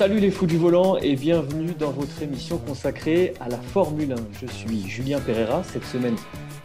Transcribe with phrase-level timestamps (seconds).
[0.00, 4.16] Salut les fous du volant et bienvenue dans votre émission consacrée à la Formule 1.
[4.40, 5.62] Je suis Julien Pereira.
[5.62, 6.16] Cette semaine,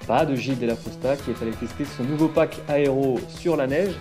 [0.08, 3.94] pas de Gilles Delaposta qui est allé tester son nouveau pack aéro sur la neige.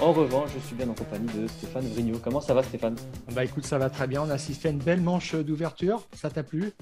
[0.00, 2.20] En revanche, je suis bien en compagnie de Stéphane Vrignot.
[2.24, 2.96] Comment ça va Stéphane?
[3.34, 4.22] Bah écoute, ça va très bien.
[4.22, 6.08] On a assisté à une belle manche d'ouverture.
[6.14, 6.72] Ça t'a plu?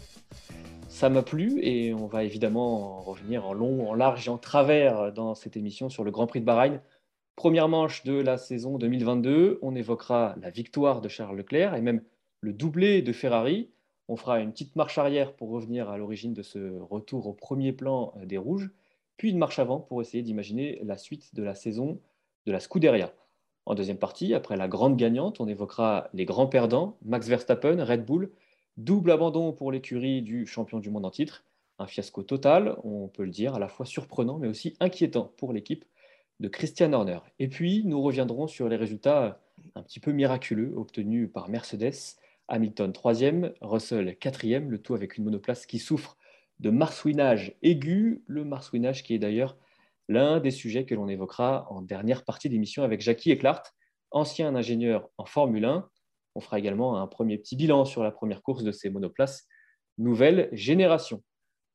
[0.89, 5.13] Ça m'a plu et on va évidemment revenir en long, en large et en travers
[5.13, 6.81] dans cette émission sur le Grand Prix de Bahreïn.
[7.39, 12.03] Première manche de la saison 2022, on évoquera la victoire de Charles Leclerc et même
[12.41, 13.71] le doublé de Ferrari.
[14.09, 17.73] On fera une petite marche arrière pour revenir à l'origine de ce retour au premier
[17.73, 18.73] plan euh, des Rouges,
[19.19, 22.01] puis une marche avant pour essayer d'imaginer la suite de la saison
[22.45, 23.15] de la Scuderia.
[23.67, 28.05] En deuxième partie, après la grande gagnante, on évoquera les grands perdants, Max Verstappen, Red
[28.05, 28.33] Bull,
[28.79, 31.45] double abandon pour l'écurie du champion du monde en titre,
[31.79, 35.53] un fiasco total, on peut le dire, à la fois surprenant mais aussi inquiétant pour
[35.53, 35.85] l'équipe
[36.41, 37.19] de Christian Horner.
[37.39, 39.41] Et puis, nous reviendrons sur les résultats
[39.75, 42.17] un petit peu miraculeux obtenus par Mercedes.
[42.49, 46.17] Hamilton 3e, Russell 4e, le tout avec une monoplace qui souffre
[46.61, 49.57] de marsouinage aigu, le marsouinage qui est d'ailleurs
[50.09, 53.63] l'un des sujets que l'on évoquera en dernière partie d'émission avec Jackie Eclart,
[54.11, 55.89] ancien ingénieur en Formule 1.
[56.35, 59.47] On fera également un premier petit bilan sur la première course de ces monoplaces
[59.99, 61.23] nouvelle génération.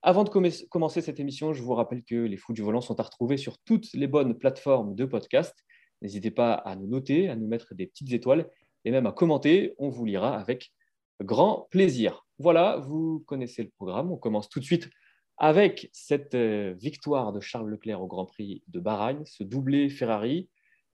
[0.05, 3.03] Avant de commencer cette émission, je vous rappelle que les fous du volant sont à
[3.03, 5.55] retrouver sur toutes les bonnes plateformes de podcast.
[6.01, 8.49] N'hésitez pas à nous noter, à nous mettre des petites étoiles
[8.83, 9.75] et même à commenter.
[9.77, 10.73] On vous lira avec
[11.21, 12.27] grand plaisir.
[12.37, 14.11] Voilà, vous connaissez le programme.
[14.11, 14.89] On commence tout de suite
[15.37, 20.49] avec cette euh, victoire de Charles Leclerc au Grand Prix de Bahreïn, ce doublé Ferrari,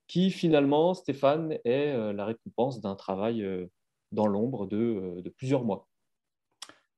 [0.05, 3.65] qui finalement, Stéphane, est euh, la récompense d'un travail euh,
[4.11, 5.87] dans l'ombre de, de plusieurs mois.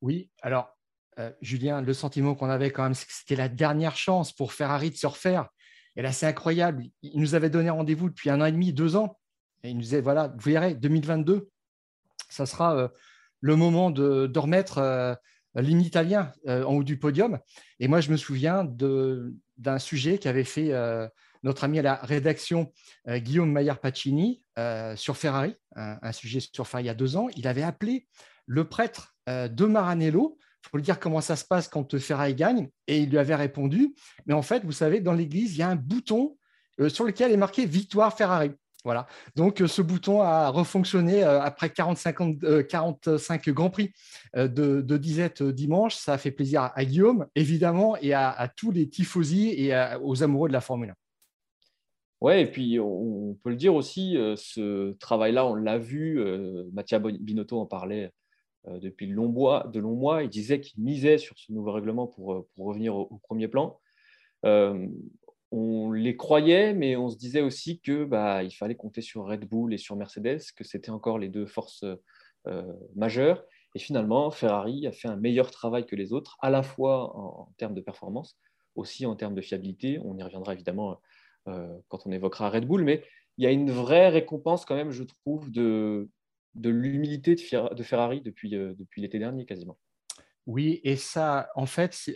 [0.02, 0.75] Oui, alors
[1.19, 4.53] euh, Julien, le sentiment qu'on avait quand même, c'est que c'était la dernière chance pour
[4.53, 5.49] Ferrari de se refaire.
[5.95, 6.85] Et là, c'est incroyable.
[7.01, 9.19] Il nous avait donné rendez-vous depuis un an et demi, deux ans.
[9.63, 11.49] Et il nous disait, voilà, vous verrez, 2022,
[12.29, 12.88] ça sera euh,
[13.41, 15.13] le moment de, remettre euh,
[15.55, 17.39] l'hymne italien en haut du podium.
[17.79, 20.72] Et moi, je me souviens d'un sujet qu'avait fait
[21.43, 22.72] notre ami à la rédaction,
[23.05, 24.45] Guillaume Maillard-Pacini,
[24.95, 27.28] sur Ferrari, un, un, sujet sur Ferrari il y a deux ans.
[27.35, 28.07] Il avait appelé
[28.45, 30.38] le prêtre de Maranello
[30.69, 32.69] faut lui dire comment ça se passe quand Ferrari gagne.
[32.88, 33.94] Et il lui avait répondu,
[34.25, 36.38] mais en fait, vous savez, dans l'église, il y a un bouton
[36.79, 38.51] euh, sur lequel est marqué Victoire Ferrari.
[38.83, 39.05] Voilà.
[39.35, 43.91] Donc, euh, ce bouton a refonctionné euh, après 45, 45 Grands Prix
[44.35, 45.95] de, disette dimanche.
[45.95, 50.47] Ça a fait plaisir à, Guillaume, évidemment, et à, tous les tifosi et aux amoureux
[50.47, 50.93] de la Formule 1.
[52.22, 56.23] Oui, et puis on, peut le dire aussi, ce travail-là, on l'a vu,
[56.72, 58.21] Mattia Binotto en parlait euh,
[58.67, 60.23] depuis de longs, mois, de longs mois.
[60.23, 63.79] Il disait qu'il misait sur ce nouveau règlement pour, euh, revenir au, premier plan.
[64.45, 64.88] Euh,
[65.51, 69.45] on les croyait, mais on se disait aussi que bah, il fallait compter sur Red
[69.45, 71.83] Bull et sur Mercedes, que c'était encore les deux forces
[72.95, 73.44] majeures.
[73.75, 77.51] Et finalement, Ferrari a fait un meilleur travail que les autres, à la fois en,
[77.57, 78.38] termes de performance,
[78.75, 79.99] aussi en termes de fiabilité.
[80.05, 81.01] On y reviendra évidemment
[81.45, 83.03] quand on évoquera Red Bull, mais
[83.38, 86.09] il y a une vraie récompense quand même, je trouve, de,
[86.56, 89.78] de l'humilité de, Ferrari depuis, euh, depuis l'été dernier quasiment.
[90.47, 92.12] Oui, et ça, en fait,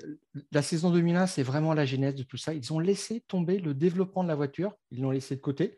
[0.51, 2.53] la saison 2001, c'est vraiment la genèse de tout ça.
[2.53, 5.78] Ils ont laissé tomber le développement de la voiture, ils l'ont laissé de côté.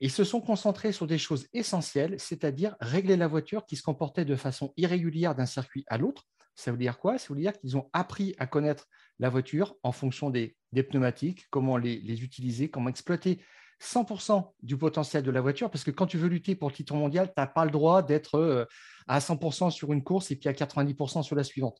[0.00, 4.24] Ils se sont concentrés sur des choses essentielles, c'est-à-dire régler la voiture qui se comportait
[4.24, 6.24] de façon irrégulière d'un circuit à l'autre.
[6.54, 7.18] Ça veut dire quoi?
[7.18, 8.86] Ça veut dire qu'ils ont appris à connaître
[9.18, 13.42] la voiture en fonction des, pneumatiques, comment les, utiliser, comment exploiter
[13.82, 16.94] 100% du potentiel de la voiture, parce que quand tu veux lutter pour le titre
[16.94, 18.64] mondial, tu n'as pas le droit d'être euh,
[19.08, 21.78] à 100% sur une course et puis à 90% sur la suivante.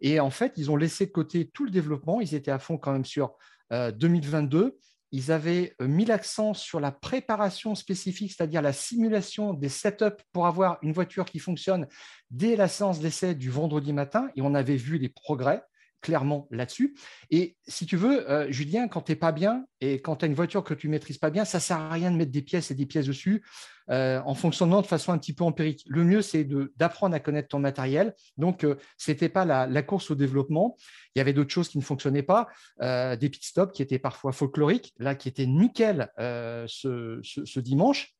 [0.00, 2.78] Et en fait, ils ont laissé de côté tout le développement, ils étaient à fond
[2.78, 3.32] quand même sur
[3.70, 4.58] 2022.
[4.58, 4.70] Euh,
[5.10, 10.46] ils avaient euh, mis l'accent sur la préparation spécifique, c'est-à-dire la simulation des setups pour
[10.46, 11.86] avoir une voiture qui fonctionne
[12.30, 14.28] dès la séance d'essai du vendredi matin.
[14.36, 15.62] Et on avait vu les progrès
[16.00, 16.94] clairement là-dessus.
[17.30, 20.28] Et si tu veux, euh, Julien, quand tu n'es pas bien et quand tu as
[20.28, 22.30] une voiture que tu ne maîtrises pas bien, ça ne sert à rien de mettre
[22.30, 23.44] des pièces et des pièces dessus
[23.90, 25.84] euh, en fonctionnant de façon un petit peu empirique.
[25.88, 26.44] Le mieux, c'est
[26.76, 28.14] d'apprendre à connaître ton matériel.
[28.36, 30.76] Donc, euh, ce n'était pas la, course au développement.
[31.14, 32.48] Il y avait d'autres choses qui ne fonctionnaient pas,
[32.80, 38.14] des pit stops qui étaient parfois folkloriques, là, qui étaient nickel ce, dimanche.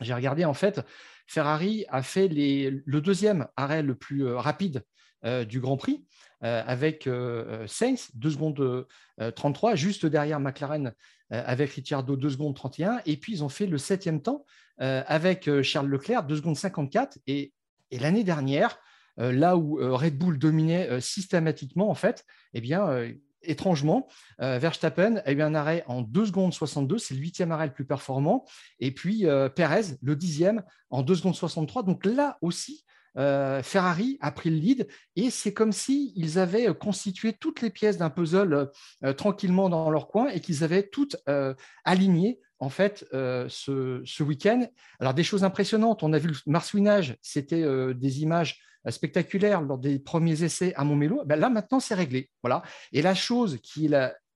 [0.00, 0.80] J'ai regardé, en fait,
[1.26, 4.82] Ferrari a fait le deuxième arrêt le plus rapide
[5.46, 6.04] du Grand Prix.
[6.44, 8.86] Euh, avec euh, euh, Sainz, 2 secondes
[9.34, 10.92] 33, juste derrière McLaren
[11.30, 13.00] avec Ricciardo, 2 secondes 31.
[13.04, 14.44] Et puis, ils ont fait le septième temps
[14.78, 17.18] avec Charles Leclerc, 2 secondes 54.
[17.26, 17.52] Et,
[17.90, 18.78] l'année dernière,
[19.16, 21.94] là où Red Bull dominait systématiquement,
[22.54, 22.62] eh
[23.42, 24.08] étrangement,
[24.38, 27.84] Verstappen a eu un arrêt en 2 secondes 62, c'est le huitième arrêt le plus
[27.84, 28.46] performant,
[28.78, 31.82] et puis Perez, le dixième, en 2 secondes 63.
[31.82, 32.84] Donc là aussi,
[33.16, 37.98] euh, Ferrari a pris le lead et c'est comme s'ils avaient constitué toutes les pièces
[37.98, 38.70] d'un puzzle
[39.04, 44.66] euh, tranquillement dans leur coin et qu'ils avaient toutes euh, alignées en fait ce, week-end.
[44.98, 47.64] Alors des choses impressionnantes, on a vu le marsouinage, c'était
[47.94, 51.22] des images spectaculaires lors des premiers essais à Montmélo.
[51.24, 52.64] Ben là maintenant c'est réglé, voilà.
[52.90, 53.88] Et la chose qui,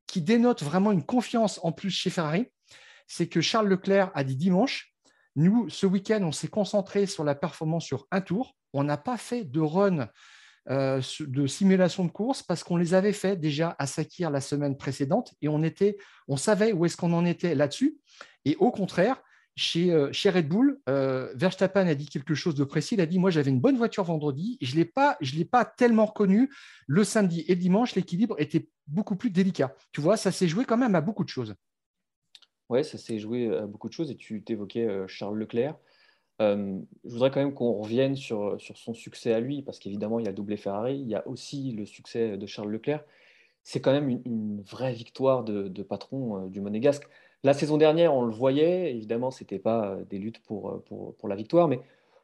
[0.06, 2.46] qui dénote vraiment une confiance en plus chez Ferrari,
[3.08, 4.92] c'est que Charles Leclerc a dit dimanche
[5.36, 9.16] nous, ce week-end, on s'est concentré sur la performance sur un tour on n'a pas
[9.16, 10.08] fait de run
[10.70, 14.76] euh, de simulation de course parce qu'on les avait fait déjà à Sakir la semaine
[14.76, 17.98] précédente et on, savait où est-ce qu'on en était là-dessus.
[18.44, 19.20] Et au contraire,
[19.56, 22.94] chez, euh, Red Bull, euh, Verstappen a dit quelque chose de précis.
[22.94, 24.56] Il a dit Moi, j'avais une bonne voiture vendredi.
[24.60, 25.18] je ne l'ai pas,
[25.50, 26.48] pas tellement reconnu.
[26.86, 29.74] Le samedi et le dimanche, l'équilibre était beaucoup plus délicat.
[29.90, 31.56] Tu vois, ça s'est joué quand même à beaucoup de choses.
[32.68, 34.12] Oui, ça s'est joué à beaucoup de choses.
[34.12, 35.74] Et tu t'évoquais Charles Leclerc.
[36.40, 40.26] Euh, je voudrais quand même qu'on revienne sur, son succès à lui, parce qu'évidemment, il
[40.26, 43.04] y a doublé Ferrari, il y a aussi le succès de Charles Leclerc.
[43.64, 47.08] C'est quand même une, vraie victoire de, patron euh, du Monégasque.
[47.44, 50.82] La saison dernière, on le voyait, évidemment, ce n'était pas euh, des luttes pour,
[51.28, 51.80] la victoire, mais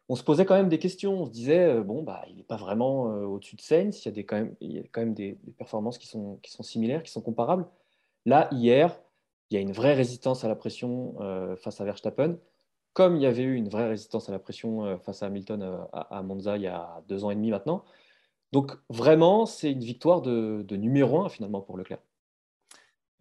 [0.09, 1.23] on se posait quand même des questions.
[1.23, 4.23] On se disait, bon, bah, il n'est pas vraiment au-dessus de Sainz, il y a,
[4.23, 7.67] quand même, des, performances qui sont similaires, qui sont comparables.
[8.25, 8.99] Là, hier,
[9.51, 11.15] il y a une vraie résistance à la pression
[11.59, 12.39] face à Verstappen
[12.93, 15.63] comme il y avait eu une vraie résistance à la pression euh, face à Hamilton
[15.63, 17.85] euh, à Monza il y a deux ans et demi maintenant.
[18.53, 22.01] Donc vraiment, c'est une victoire de, numéro un finalement pour Leclerc.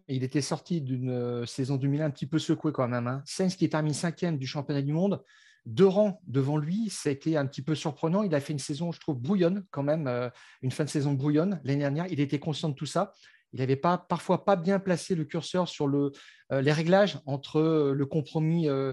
[0.08, 3.06] Il était sorti d'une euh, saison 2001 un petit peu secouée quand même.
[3.06, 3.22] Hein.
[3.26, 5.22] Sainz qui est terminé cinquième du championnat du monde,
[5.66, 8.22] deux rangs devant lui, ça a été un petit peu surprenant.
[8.22, 10.30] Il a fait une saison, je trouve, brouillonne quand même,
[10.62, 12.06] une fin de saison brouillonne l'année dernière.
[12.06, 13.12] Il était conscient de tout ça
[13.52, 16.12] il n'avait pas, parfois pas bien placé le curseur sur le,
[16.52, 18.92] euh, les réglages entre euh, le compromis euh,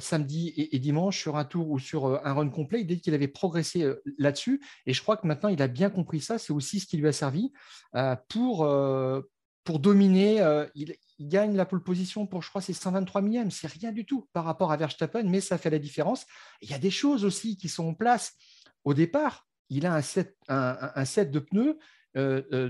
[0.00, 2.84] samedi et, dimanche sur un tour ou sur un run complet.
[2.88, 4.60] Il qu'il avait progressé là-dessus.
[4.86, 6.38] Et je crois que maintenant, il a bien compris ça.
[6.38, 7.52] C'est aussi ce qui lui a servi
[8.28, 8.68] pour,
[9.64, 10.66] pour dominer.
[10.74, 13.50] Il, gagne la pole position pour, je crois, c'est 123 millièmes.
[13.50, 16.24] C'est rien du tout par rapport à Verstappen, mais ça fait la différence.
[16.62, 18.32] il y a des choses aussi qui sont en place.
[18.84, 21.78] Au départ, il a un set, un set de pneus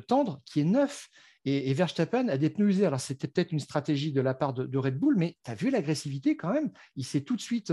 [0.06, 1.08] tendre qui est neuf.
[1.46, 2.86] Et, Verstappen a des pneus usés.
[2.86, 5.70] Alors, c'était peut-être une stratégie de la part de, Red Bull, mais tu as vu
[5.70, 6.70] l'agressivité quand même?
[6.96, 7.72] Il s'est tout de suite,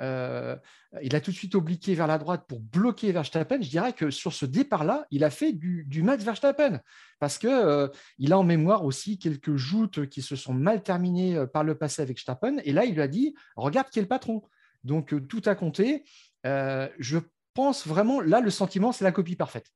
[0.00, 0.56] euh,
[1.02, 3.60] il a tout de suite obliqué vers la droite pour bloquer Verstappen.
[3.60, 6.80] Je dirais que sur ce départ-là, il a fait du, Max Verstappen
[7.18, 11.64] parce que il a en mémoire aussi quelques joutes qui se sont mal terminées par
[11.64, 12.56] le passé avec Verstappen.
[12.64, 14.42] Et là, il lui a dit Regarde qui est le patron.
[14.82, 16.04] Donc, tout a compté.
[16.44, 17.18] je
[17.52, 19.70] pense vraiment, là, le sentiment, c'est la copie parfaite.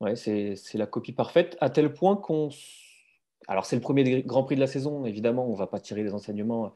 [0.00, 2.50] Ouais, c'est la copie parfaite, à tel point qu'on.
[3.48, 6.02] Alors, c'est le premier Grand Prix de la saison, évidemment, on ne va pas tirer
[6.02, 6.74] les enseignements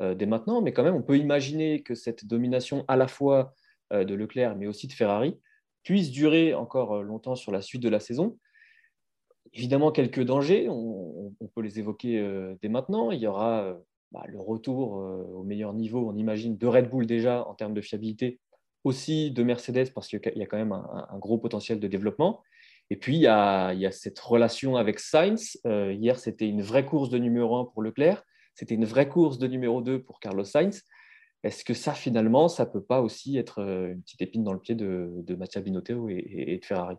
[0.00, 3.54] euh, dès maintenant, mais quand même, on peut imaginer que cette domination à la fois
[3.92, 5.38] euh, de Leclerc, mais aussi de Ferrari,
[5.82, 8.38] puisse durer encore euh, longtemps sur la suite de la saison.
[9.52, 12.26] Évidemment, quelques dangers, on, peut les évoquer
[12.62, 13.10] dès maintenant.
[13.10, 13.76] Il y aura
[14.10, 17.82] bah, le retour au meilleur niveau, on imagine, de Red Bull déjà en termes de
[17.82, 18.40] fiabilité,
[18.82, 22.40] aussi de Mercedes, parce qu'il y a quand même un gros potentiel de développement.
[22.90, 25.58] Et puis, il y a, cette relation avec Sainz.
[25.66, 28.22] Euh, hier, c'était une vraie course de numéro 1 pour Leclerc.
[28.54, 30.82] C'était une vraie course de numéro 2 pour Carlos Sainz.
[31.42, 34.52] Est-ce que ça, finalement, ça ne peut pas aussi être euh, une petite épine dans
[34.52, 36.96] le pied de, de Mattia Binotto et, de Ferrari?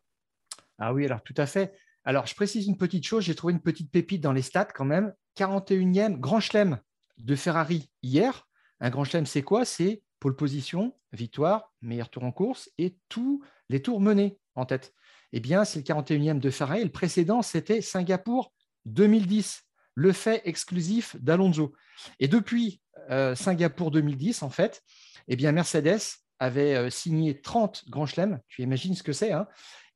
[0.79, 1.73] Ah oui, alors tout à fait.
[2.03, 3.23] Alors, je précise une petite chose.
[3.23, 5.13] J'ai trouvé une petite pépite dans les stats quand même.
[5.37, 6.79] 41e Grand Chelem
[7.19, 8.47] de Ferrari hier.
[8.79, 9.63] Un Grand Chelem, c'est quoi?
[9.63, 14.93] C'est pole position, victoire, meilleur tour en course et tous les tours menés en tête
[15.33, 16.83] eh bien, c'est le 41e de Ferrari.
[16.83, 18.53] le précédent, c'était Singapour
[18.85, 19.63] 2010,
[19.95, 21.73] le fait exclusif d'Alonso.
[22.19, 24.81] Et depuis euh, Singapour 2010, en fait,
[25.27, 25.99] eh Mercedes
[26.39, 29.47] avait signé 30 grands chelems, tu imagines ce que c'est, hein,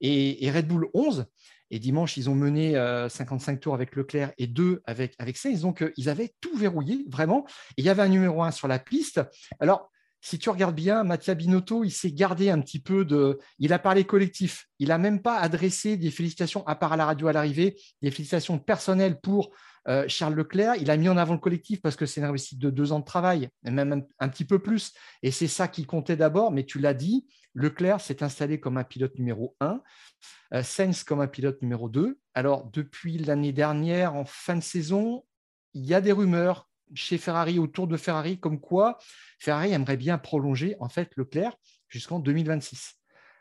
[0.02, 1.26] et, Red Bull 11.
[1.70, 2.74] Et dimanche, ils ont mené
[3.10, 5.62] 55 tours avec Leclerc et 2 avec, avec Sainz.
[5.62, 7.46] Donc, ils avaient tout verrouillé, vraiment.
[7.72, 9.22] Et il y avait un numéro 1 sur la piste.
[9.60, 9.92] Alors,
[10.28, 13.40] si tu regardes bien, Mattia Binotto, il s'est gardé un petit peu de.
[13.60, 14.68] Il a parlé collectif.
[14.78, 18.12] Il n'a même pas adressé des félicitations, à part à la radio à l'arrivée, des
[18.12, 19.52] félicitations personnelles pour
[19.88, 20.76] euh, Charles Leclerc.
[20.82, 23.00] Il a mis en avant le collectif parce que c'est une réussite de deux ans
[23.00, 24.92] de travail, même un, petit peu plus.
[25.24, 26.52] Et c'est ça qui comptait d'abord.
[26.52, 29.82] Mais tu l'as dit, Leclerc s'est installé comme un pilote numéro un,
[30.54, 32.20] euh, Sainz comme un pilote numéro deux.
[32.34, 35.24] Alors, depuis l'année dernière, en fin de saison,
[35.74, 38.98] il y a des rumeurs chez Ferrari, autour de Ferrari, comme quoi
[39.40, 41.56] Ferrari aimerait bien prolonger en fait Leclerc
[41.88, 42.96] jusqu'en 2026.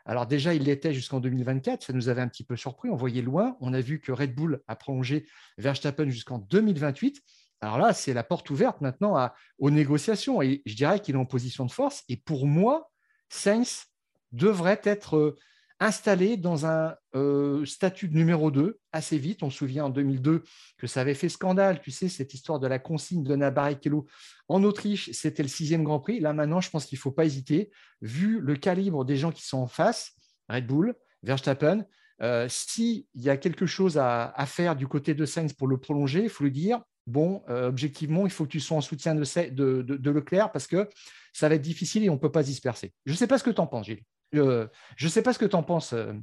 [0.05, 3.21] Alors déjà, il l'était jusqu'en 2024, ça nous avait un petit peu surpris, on voyait
[3.21, 5.27] loin, on a vu que Red Bull a prolongé
[5.57, 7.21] Verstappen jusqu'en 2028.
[7.59, 11.25] Alors là, c'est la porte ouverte maintenant aux négociations et je dirais qu'il est en
[11.25, 12.03] position de force.
[12.07, 12.89] Et pour moi,
[13.29, 13.87] Sainz
[14.31, 15.35] devrait être
[15.79, 19.43] installé dans un euh, statut de numéro 2 assez vite.
[19.43, 20.43] On se souvient en 2002
[20.77, 24.07] que ça avait fait scandale, tu sais, cette histoire de la consigne de Nabarrichello
[24.47, 26.19] en Autriche, c'était le sixième Grand Prix.
[26.19, 29.45] Là, maintenant, je pense qu'il ne faut pas hésiter, vu le calibre des gens qui
[29.45, 30.13] sont en face,
[30.49, 31.85] Red Bull, Verstappen.
[32.21, 36.23] Euh, S'il y a quelque chose à, faire du côté de Sainz pour le prolonger,
[36.23, 39.81] il faut lui dire, bon, euh, objectivement, il faut que tu sois en soutien de,
[39.81, 40.89] de, Leclerc parce que
[41.33, 42.93] ça va être difficile et on ne peut pas se disperser.
[43.05, 44.03] Je ne sais pas ce que tu en penses, Gilles.
[44.35, 46.13] Euh, je ne sais pas ce que tu en penses, euh,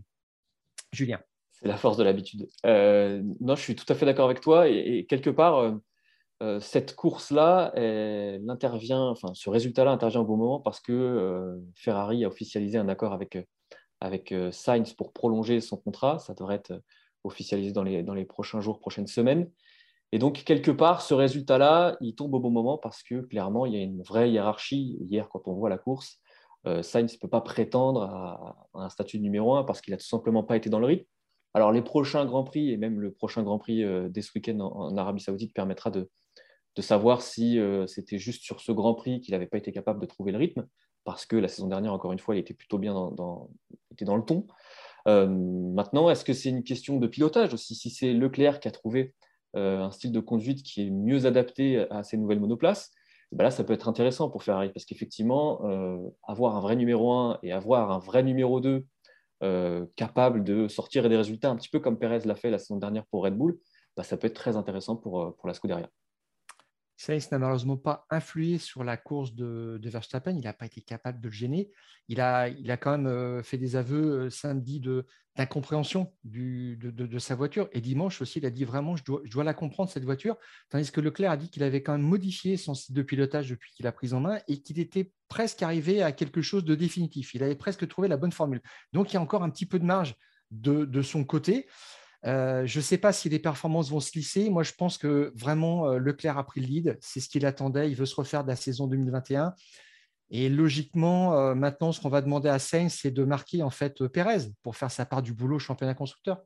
[0.92, 1.20] Julien.
[1.52, 2.49] C'est la force de l'habitude.
[2.66, 4.68] Euh, non, je suis tout à fait d'accord avec toi.
[4.68, 5.73] Et, quelque part,
[6.61, 12.88] cette course-là, enfin, ce résultat-là intervient au bon moment parce que Ferrari a officialisé un
[12.88, 13.38] accord avec,
[14.00, 16.18] avec Sainz pour prolonger son contrat.
[16.18, 16.82] Ça devrait être
[17.23, 19.49] officialisé dans les, dans les prochains jours, prochaines semaines.
[20.14, 23.73] Et donc, quelque part, ce résultat-là, il tombe au bon moment parce que clairement, il
[23.73, 24.99] y a une vraie hiérarchie.
[25.00, 26.24] Hier, quand on voit la course, euh,
[26.83, 30.06] Sainz ne peut pas prétendre à, un statut de numéro 1 parce qu'il n'a tout
[30.06, 31.06] simplement pas été dans le rythme.
[31.54, 34.59] Alors les prochains Grands Prix et même le prochain Grand Prix euh, dès ce week-end
[34.59, 36.11] en, Arabie Saoudite permettra de,
[36.80, 40.06] savoir si euh, c'était juste sur ce Grand Prix qu'il n'avait pas été capable de
[40.06, 40.66] trouver le rythme,
[41.04, 43.50] parce que la saison dernière, encore une fois, il était plutôt bien dans,
[43.92, 44.47] était dans le ton.
[45.06, 47.76] maintenant, est-ce que c'est une question de pilotage aussi?
[47.76, 49.14] Si c'est Leclerc qui a trouvé
[49.52, 52.90] un style de conduite qui est mieux adapté à ces nouvelles monoplaces,
[53.34, 57.12] bah là, ça peut être intéressant pour Ferrari parce qu'effectivement, euh, avoir un vrai numéro
[57.12, 58.86] 1 et avoir un vrai numéro 2
[59.42, 62.76] euh, capable de sortir des résultats un petit peu comme Perez l'a fait la saison
[62.76, 63.58] dernière pour Red Bull,
[63.96, 65.90] bah, ça peut être très intéressant pour, euh, pour la Scuderia.
[67.04, 70.32] Sainz n'a malheureusement pas influé sur la course de, Verstappen.
[70.32, 71.70] Il n'a pas été capable de le gêner.
[72.08, 77.68] Il a, il quand même euh, fait des aveux euh, samedi d'incompréhension de, sa voiture.
[77.73, 80.37] Et dimanche aussi, il a dit vraiment, je dois, je dois la comprendre, cette voiture.
[80.70, 83.73] Tandis que Leclerc a dit qu'il avait quand même modifié son site de pilotage depuis
[83.75, 87.34] qu'il a pris en main et qu'il était presque arrivé à quelque chose de définitif.
[87.34, 88.62] Il avait presque trouvé la bonne formule.
[88.94, 90.14] Donc, il y a encore un petit peu de marge
[90.50, 91.66] de, son côté.
[92.25, 94.49] Je ne sais pas si les performances vont se lisser.
[94.49, 96.99] Moi, je pense que vraiment, Leclerc a pris le lead.
[97.00, 97.90] C'est ce qu'il attendait.
[97.90, 99.54] Il veut se refaire de la saison 2021.
[100.31, 104.50] Et logiquement, maintenant, ce qu'on va demander à Sainz, c'est de marquer en fait Pérez
[104.62, 106.40] pour faire sa part du boulot championnat constructeur.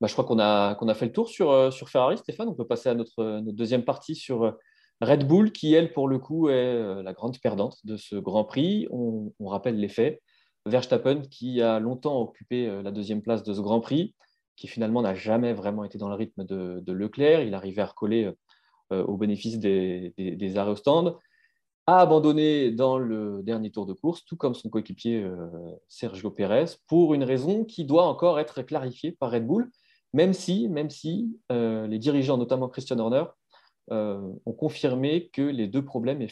[0.00, 2.48] Bah, je crois qu'on a, a fait le tour sur, sur Ferrari, Stéphane.
[2.48, 4.54] On peut passer à notre, deuxième partie sur
[5.00, 8.86] Red Bull, qui, elle, pour le coup, est la grande perdante de ce Grand Prix.
[8.90, 10.20] On rappelle les faits.
[10.66, 14.14] Verstappen qui a longtemps occupé euh, la deuxième place de ce Grand Prix,
[14.56, 17.42] qui finalement n'a jamais vraiment été dans le rythme de, Leclerc.
[17.42, 18.32] Il arrivait à recoller
[18.92, 21.16] euh, au bénéfice des, arrêts au stand,
[21.86, 25.48] a abandonné dans le dernier tour de course, tout comme son coéquipier euh,
[25.88, 29.70] Sergio Pérez, pour une raison qui doit encore être clarifiée par Red Bull,
[30.12, 33.24] même si, même si les dirigeants, notamment Christian Horner,
[33.90, 36.26] ont confirmé que les deux problèmes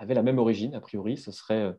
[0.00, 1.72] avaient la même origine, a priori, ce serait euh,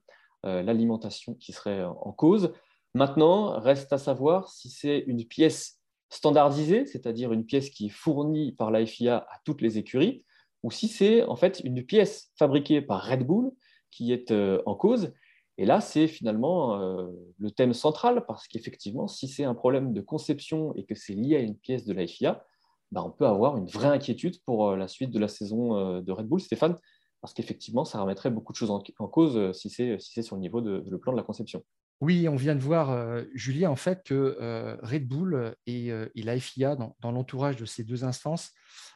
[0.44, 2.54] l'alimentation qui serait en cause.
[2.94, 8.52] Maintenant, reste à savoir si c'est une pièce standardisée, c'est-à-dire une pièce qui est fournie
[8.52, 10.24] par la FIA à toutes les écuries,
[10.62, 13.52] ou si c'est en fait une pièce fabriquée par Red Bull
[13.92, 15.14] qui est euh, en cause.
[15.58, 17.08] Et là, c'est finalement euh,
[17.40, 21.38] le thème central, parce qu'effectivement, si c'est un problème de conception et que c'est lié
[21.38, 22.44] à une pièce de la FIA,
[22.92, 26.28] bah, on peut avoir une vraie inquiétude pour la suite de la saison de Red
[26.28, 26.42] Bull.
[26.42, 26.78] Stéphane,
[27.22, 30.42] parce qu'effectivement, ça remettrait beaucoup de choses en, cause euh, si c'est si sur le
[30.42, 31.64] niveau de, le plan de la conception.
[32.02, 36.40] Oui, on vient de voir, euh, Julien, en fait, que euh, Red Bull et, la
[36.40, 38.52] FIA, dans, l'entourage de ces deux instances,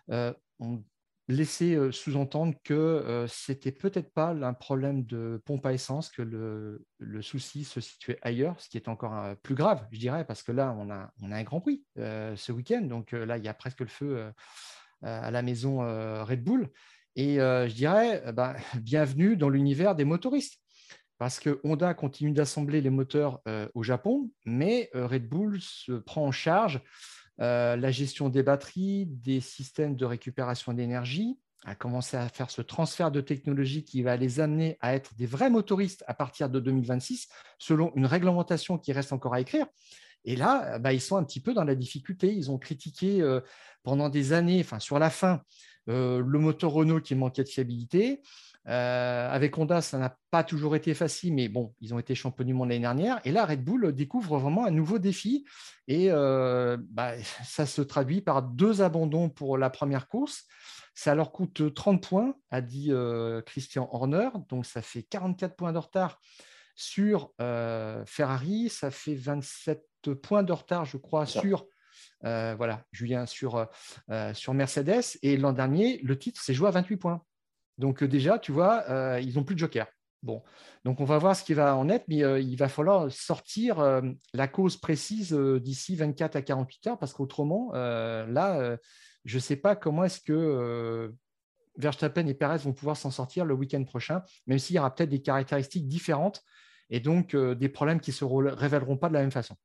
[0.10, 0.84] ont
[1.28, 7.64] laissé sous-entendre que c'était peut-être pas un problème de pompe à essence, que le, souci
[7.64, 10.90] se situait ailleurs, ce qui est encore plus grave, je dirais, parce que là, on
[10.90, 13.88] a, on a un Grand Prix ce week-end, donc là, il y a presque le
[13.88, 14.32] feu
[15.02, 15.80] à la maison
[16.26, 16.72] Red Bull.
[17.16, 20.60] Et je dirais, bah, bienvenue dans l'univers des motoristes
[21.18, 23.42] parce que Honda continue d'assembler les moteurs
[23.74, 26.82] au Japon, mais Red Bull se prend en charge
[27.38, 33.12] la gestion des batteries, des systèmes de récupération d'énergie, a commencé à faire ce transfert
[33.12, 37.28] de technologie qui va les amener à être des vrais motoristes à partir de 2026,
[37.58, 39.66] selon une réglementation qui reste encore à écrire.
[40.26, 42.34] Et là, bah, ils sont un petit peu dans la difficulté.
[42.34, 43.42] Ils ont critiqué euh,
[43.84, 45.42] pendant des années, enfin sur la fin,
[45.90, 48.22] euh, le moteur Renault qui manquait de fiabilité.
[48.68, 52.46] Euh, avec Honda, ça n'a pas toujours été facile, mais bon, ils ont été champions
[52.46, 53.22] du monde l'année dernière.
[53.24, 55.46] Et là, Red Bull découvre vraiment un nouveau défi.
[55.88, 57.14] Et bah,
[57.44, 60.48] ça se traduit par deux abandons pour la première course.
[60.96, 64.30] Ça leur coûte 30 points, a dit euh, Christian Horner.
[64.48, 66.22] Donc, ça fait 44 points de retard
[66.74, 68.70] sur euh, Ferrari.
[68.70, 69.86] Ça fait 27
[70.24, 71.66] points de retard, je crois, sur, euh,
[72.26, 73.68] voilà, Julien, sur,
[74.34, 75.18] sur Mercedes.
[75.22, 77.22] Et l'an dernier, le titre s'est joué à 28 points.
[77.78, 78.84] Donc, déjà, tu vois,
[79.22, 79.88] ils n'ont plus de joker.
[80.24, 80.42] Bon,
[80.84, 84.02] donc on va voir ce qui va en être, mais il va falloir sortir
[84.34, 88.78] la cause précise d'ici 24 à 48 heures, parce qu'autrement, là,
[89.26, 91.10] je ne sais pas comment est-ce que euh,
[91.78, 95.10] Verstappen et Perez vont pouvoir s'en sortir le week-end prochain, même s'il y aura peut-être
[95.10, 96.44] des caractéristiques différentes
[96.90, 99.56] et donc euh, des problèmes qui ne se révéleront pas de la même façon.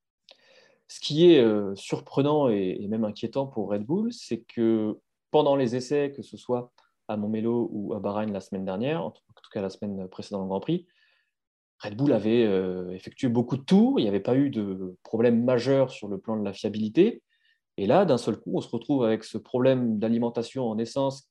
[0.90, 4.98] Ce qui est euh, surprenant et, même inquiétant pour Red Bull, c'est que
[5.30, 6.72] pendant les essais, que ce soit
[7.06, 10.46] à Montmelo ou à Bahreïn la semaine dernière, en tout cas la semaine précédente au
[10.46, 10.88] Grand Prix,
[11.78, 12.42] Red Bull avait
[12.92, 16.36] effectué beaucoup de tours, il n'y avait pas eu de problème majeur sur le plan
[16.36, 17.22] de la fiabilité.
[17.76, 21.30] Et là, d'un seul coup, on se retrouve avec ce problème d'alimentation en essence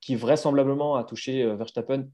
[0.00, 2.08] qui vraisemblablement a touché euh, Verstappen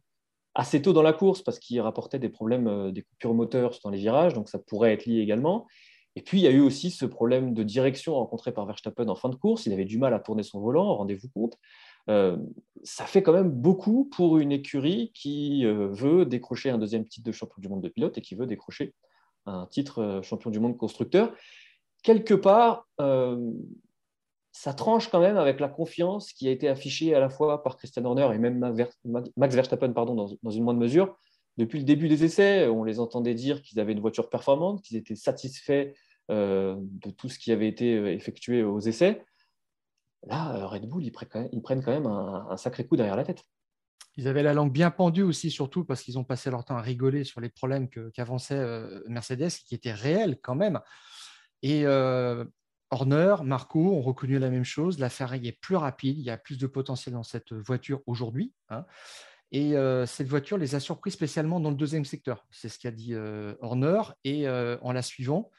[0.54, 3.90] assez tôt dans la course parce qu'il rapportait des problèmes, euh, des coupures moteurs dans
[3.90, 5.66] les virages, donc ça pourrait être lié également.
[6.16, 9.14] Et puis, il y a eu aussi ce problème de direction rencontré par Verstappen en
[9.14, 9.66] fin de course.
[9.66, 11.58] Il avait du mal à tourner son volant, rendez-vous compte.
[12.10, 12.36] Euh,
[12.82, 17.32] ça fait quand même beaucoup pour une écurie qui veut décrocher un deuxième titre de
[17.32, 18.92] champion du monde de pilote et qui veut décrocher
[19.46, 21.32] un titre champion du monde constructeur
[22.02, 23.50] quelque part, euh,
[24.50, 27.76] ça tranche quand même avec la confiance qui a été affichée à la fois par
[27.76, 28.58] Christian Horner et même
[29.36, 31.16] Max Verstappen pardon, dans, une moindre mesure.
[31.58, 34.96] Depuis le début des essais, on les entendait dire qu'ils avaient une voiture performante, qu'ils
[34.96, 35.92] étaient satisfaits
[36.30, 39.24] euh, de tout ce qui avait été euh, effectué aux essais.
[40.24, 43.44] Là, Red Bull, ils prennent quand même, un, sacré coup derrière la tête.
[44.16, 46.82] Ils avaient la langue bien pendue aussi, surtout parce qu'ils ont passé leur temps à
[46.82, 48.62] rigoler sur les problèmes qu'avançait
[49.08, 50.80] Mercedes, qui étaient réels quand même.
[51.62, 52.44] Et euh,
[52.90, 54.98] Horner, Marco ont reconnu la même chose.
[54.98, 58.52] La Ferrari est plus rapide, il y a plus de potentiel dans cette voiture aujourd'hui.
[58.68, 58.84] Hein.
[59.52, 62.46] Et euh, cette voiture les a surpris spécialement dans le deuxième secteur.
[62.50, 64.00] C'est ce qu'a dit euh, Horner.
[64.24, 65.50] Et en la suivant,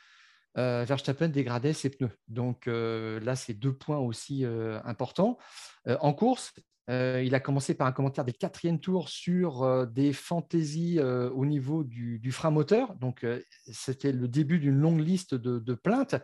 [0.55, 2.11] Verstappen dégradait ses pneus.
[2.27, 4.45] Donc là, c'est deux points aussi
[4.83, 5.37] importants.
[5.87, 6.53] en course,
[6.89, 12.31] il a commencé par un commentaire des quatrièmes tours sur des fantaisies au niveau du,
[12.31, 12.95] frein moteur.
[12.95, 13.25] Donc,
[13.71, 16.15] c'était le début d'une longue liste de, plaintes.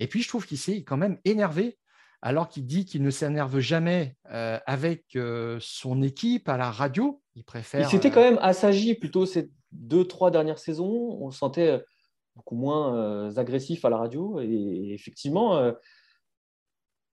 [0.00, 1.78] Et puis, je trouve qu'il s'est quand même énervé,
[2.22, 5.18] alors qu'il dit qu'il ne s'énerve jamais avec
[5.60, 7.20] son équipe à la radio.
[7.34, 7.80] Il préfère.
[7.80, 11.18] Il s'était quand même assagi plutôt ces deux, trois dernières saisons.
[11.20, 11.82] On le sentait
[12.36, 14.40] beaucoup moins agressif à la radio.
[14.40, 15.72] Et, effectivement,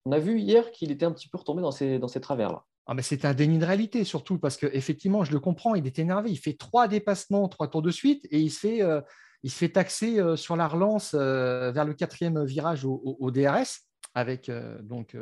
[0.05, 2.63] on a vu hier qu'il était un petit peu retombé dans ces, dans ces travers-là.
[2.91, 6.31] Ah, c'est un déni de réalité, surtout parce qu'effectivement, je le comprends, il est énervé.
[6.31, 8.99] Il fait trois dépassements, trois tours de suite, et il se fait, euh,
[9.43, 13.85] il se fait taxer euh, sur la relance euh, vers le quatrième virage au, DRS
[14.19, 14.51] avec
[14.81, 15.15] donc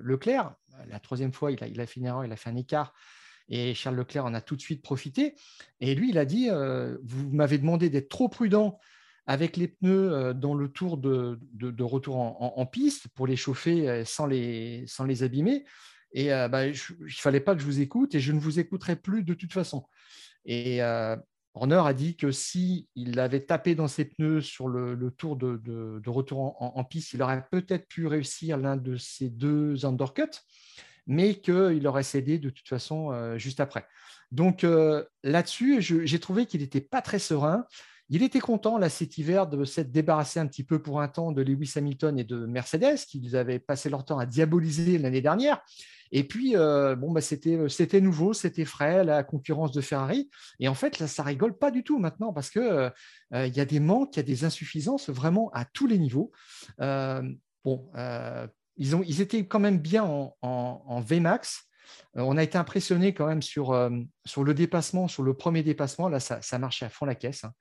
[0.00, 0.54] Leclerc.
[0.88, 2.94] La troisième fois, il a, fait une erreur, il a fait un écart.
[3.48, 5.34] Et Charles Leclerc en a tout de suite profité.
[5.80, 6.48] Et lui, il a dit
[7.02, 8.78] Vous m'avez demandé d'être trop prudent
[9.26, 11.38] avec les pneus dans le tour de,
[11.82, 15.64] retour en, piste pour les chauffer sans les, abîmer.
[16.12, 18.58] Et euh, bah, il ne fallait pas que je vous écoute et je ne vous
[18.58, 19.86] écouterai plus de toute façon.
[20.44, 21.16] Et euh,
[21.54, 26.00] Horner a dit que s'il il avait tapé dans ses pneus sur le, tour de,
[26.06, 30.40] retour en, piste, il aurait peut-être pu réussir l'un de ces deux undercuts,
[31.06, 33.86] mais qu'il aurait cédé de toute façon euh, juste après.
[34.30, 34.66] Donc
[35.22, 37.66] là-dessus, j'ai trouvé qu'il n'était pas très serein.
[38.14, 41.32] Il était content, là, cet hiver, de s'être débarrassé un petit peu pour un temps
[41.32, 45.62] de Lewis Hamilton et de Mercedes, qu'ils avaient passé leur temps à diaboliser l'année dernière.
[46.10, 50.28] Et puis, euh, bah, c'était, c'était nouveau, c'était frais, la concurrence de Ferrari.
[50.60, 52.90] Et en fait, là, ça rigole pas du tout maintenant parce qu'il euh,
[53.32, 56.32] euh, y a des manques, il y a des insuffisances vraiment à tous les niveaux.
[56.78, 57.90] bon,
[58.76, 60.04] ils, étaient quand même bien
[60.42, 61.62] en, VMAX.
[62.12, 66.10] On a été impressionné quand même sur, le dépassement, sur le premier dépassement.
[66.10, 67.44] Là, ça, ça marchait à fond la caisse.
[67.44, 67.54] Hein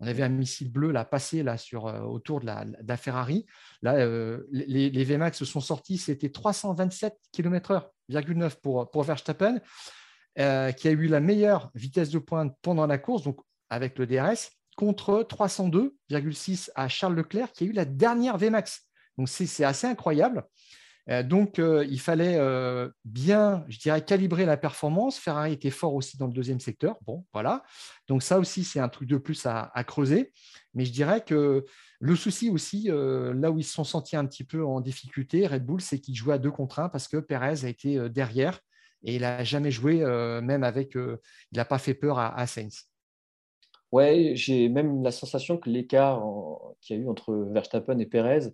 [0.00, 3.46] on avait un missile bleu là passé là sur euh, autour de la, Ferrari.
[3.84, 9.60] Euh, les, VMAX sont sortis, c'était 327 km/h, pour, pour Verstappen.
[10.38, 14.06] euh, qui a eu la meilleure vitesse de pointe pendant la course, donc avec le
[14.06, 18.82] DRS, contre 302,6 à Charles Leclerc, qui a eu la dernière VMAX.
[19.16, 20.44] Donc c'est assez incroyable.
[21.08, 22.38] Euh, donc, euh, il fallait
[23.04, 25.18] bien, je dirais, calibrer la performance.
[25.18, 26.96] Ferrari était fort aussi dans le deuxième secteur.
[27.02, 27.62] Bon, voilà.
[28.08, 30.32] Donc, ça aussi, c'est un truc de plus à, creuser.
[30.74, 31.64] Mais je dirais que
[32.00, 35.64] le souci aussi, là où ils se sont sentis un petit peu en difficulté, Red
[35.64, 38.60] Bull, c'est qu'ils jouaient à deux contre un parce que Perez a été derrière
[39.06, 40.96] et il n'a jamais joué, euh, même avec.
[40.96, 41.20] Euh,
[41.52, 42.88] il n'a pas fait peur à, à Sainz.
[43.92, 46.20] Ouais, j'ai même la sensation que l'écart
[46.80, 48.52] qu'il y a eu entre Verstappen et Perez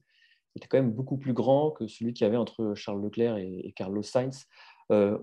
[0.57, 3.73] était quand même beaucoup plus grand que celui qu'il y avait entre Charles Leclerc et,
[3.77, 4.47] Carlos Sainz.
[4.91, 5.19] Euh,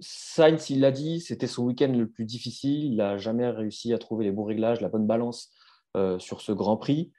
[0.00, 2.84] Sainz, il l'a dit, c'était son week-end le plus difficile.
[2.84, 5.52] Il n'a jamais réussi à trouver les bons réglages, la bonne balance
[6.18, 7.12] sur ce Grand Prix.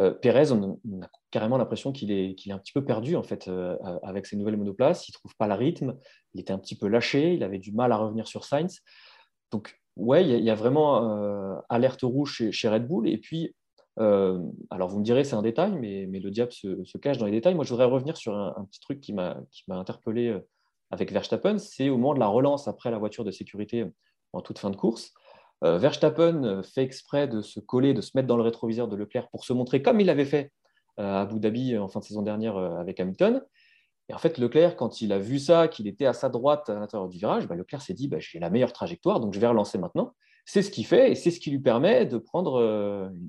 [0.00, 3.22] Euh, Pérez, on, a carrément l'impression qu'il est, qu'il est un petit peu perdu en
[3.22, 5.08] fait euh, avec ses nouvelles monoplaces.
[5.08, 5.96] Il trouve pas le rythme.
[6.34, 7.34] Il était un petit peu lâché.
[7.34, 8.80] Il avait du mal à revenir sur Sainz.
[9.50, 13.06] Donc, ouais, il y, a vraiment euh, alerte rouge chez, Red Bull.
[13.06, 13.54] Et puis,
[13.96, 17.54] alors vous me direz, c'est un détail, mais, le diable se, cache dans les détails.
[17.54, 19.36] Moi, je voudrais revenir sur un, petit truc qui m'a,
[19.68, 20.38] interpellé
[20.90, 21.58] avec Verstappen.
[21.58, 23.86] C'est au moment de la relance après la voiture de sécurité
[24.32, 25.12] en toute fin de course.
[25.64, 28.96] Euh, Verstappen euh, fait exprès de se coller, de se mettre dans le rétroviseur de
[28.96, 30.50] Leclerc pour se montrer comme il l'avait fait
[30.98, 33.42] euh, à Abu Dhabi en fin de saison dernière avec Hamilton.
[34.08, 36.74] Et en fait, Leclerc, quand il a vu ça, qu'il était à sa droite à
[36.74, 39.46] l'intérieur du virage, bah, Leclerc s'est dit bah, j'ai la meilleure trajectoire, donc je vais
[39.46, 40.14] relancer maintenant.
[40.44, 42.60] C'est ce qu'il fait et c'est ce qui lui permet de prendre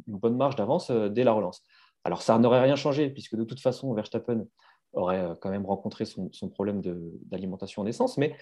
[0.08, 1.64] une bonne marge d'avance dès la relance.
[2.04, 4.46] Alors, ça n'aurait rien changé, puisque de toute façon, Verstappen
[4.94, 6.82] aurait quand même rencontré son, problème
[7.26, 8.36] d'alimentation en essence, mais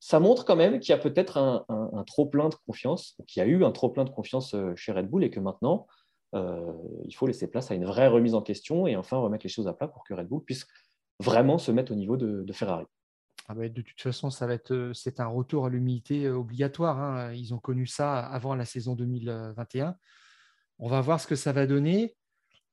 [0.00, 3.44] ça montre quand même qu'il y a peut-être un, trop plein de confiance, qu'il y
[3.44, 5.86] a eu un trop plein de confiance euh, chez Red Bull et que maintenant,
[6.34, 6.72] euh,
[7.04, 9.68] il faut laisser place à une vraie remise en question et enfin remettre les choses
[9.68, 10.66] à plat pour que Red Bull puisse
[11.18, 12.86] vraiment se mettre au niveau de, Ferrari.
[13.50, 17.00] Ah bah, de toute façon, ça va être, euh, c'est un retour à l'humilité obligatoire.
[17.00, 17.32] Hein.
[17.32, 19.96] Ils ont connu ça avant la saison 2021.
[20.78, 22.14] On va voir ce que ça va donner.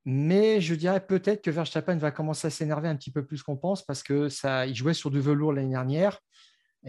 [0.06, 3.58] Mais je dirais peut-être que Verstappen va commencer à s'énerver un petit peu plus qu'on
[3.58, 6.20] pense parce que ça, il jouait sur du velours l'année dernière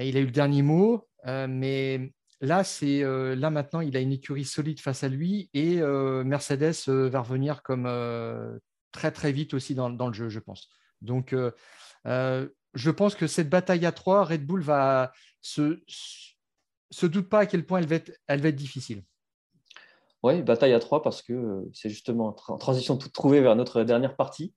[0.05, 4.01] il a eu le dernier mot, euh, mais là, c'est euh, là maintenant, il a
[4.01, 7.89] une écurie solide face à lui et euh, Mercedes va revenir comme
[8.93, 10.69] très très vite aussi dans, le jeu, je pense.
[11.01, 11.35] Donc,
[12.75, 15.81] je pense que cette bataille à trois, Red Bull va se
[16.91, 19.03] se doute pas à quel point elle va être, elle va être difficile.
[20.23, 24.17] Oui, bataille à trois parce que c'est justement en transition toute trouvée vers notre dernière
[24.17, 24.55] partie.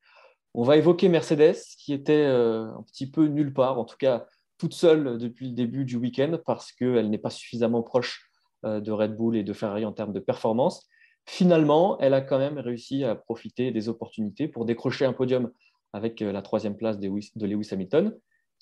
[0.53, 4.25] On va évoquer Mercedes qui était un petit peu nulle part, en tout cas
[4.57, 8.29] toute seule depuis le début du week-end parce qu'elle n'est pas suffisamment proche
[8.63, 10.87] euh, de Red Bull et de Ferrari en termes de performance.
[11.25, 15.51] Finalement, elle a quand même réussi à profiter des opportunités pour décrocher un podium
[15.93, 18.17] avec euh, la troisième place de Lewis Hamilton.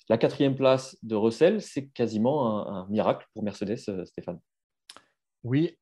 [0.08, 4.40] La quatrième place de Russell, c'est quasiment un, miracle pour Mercedes, euh, Stéphane.
[5.44, 5.76] Oui.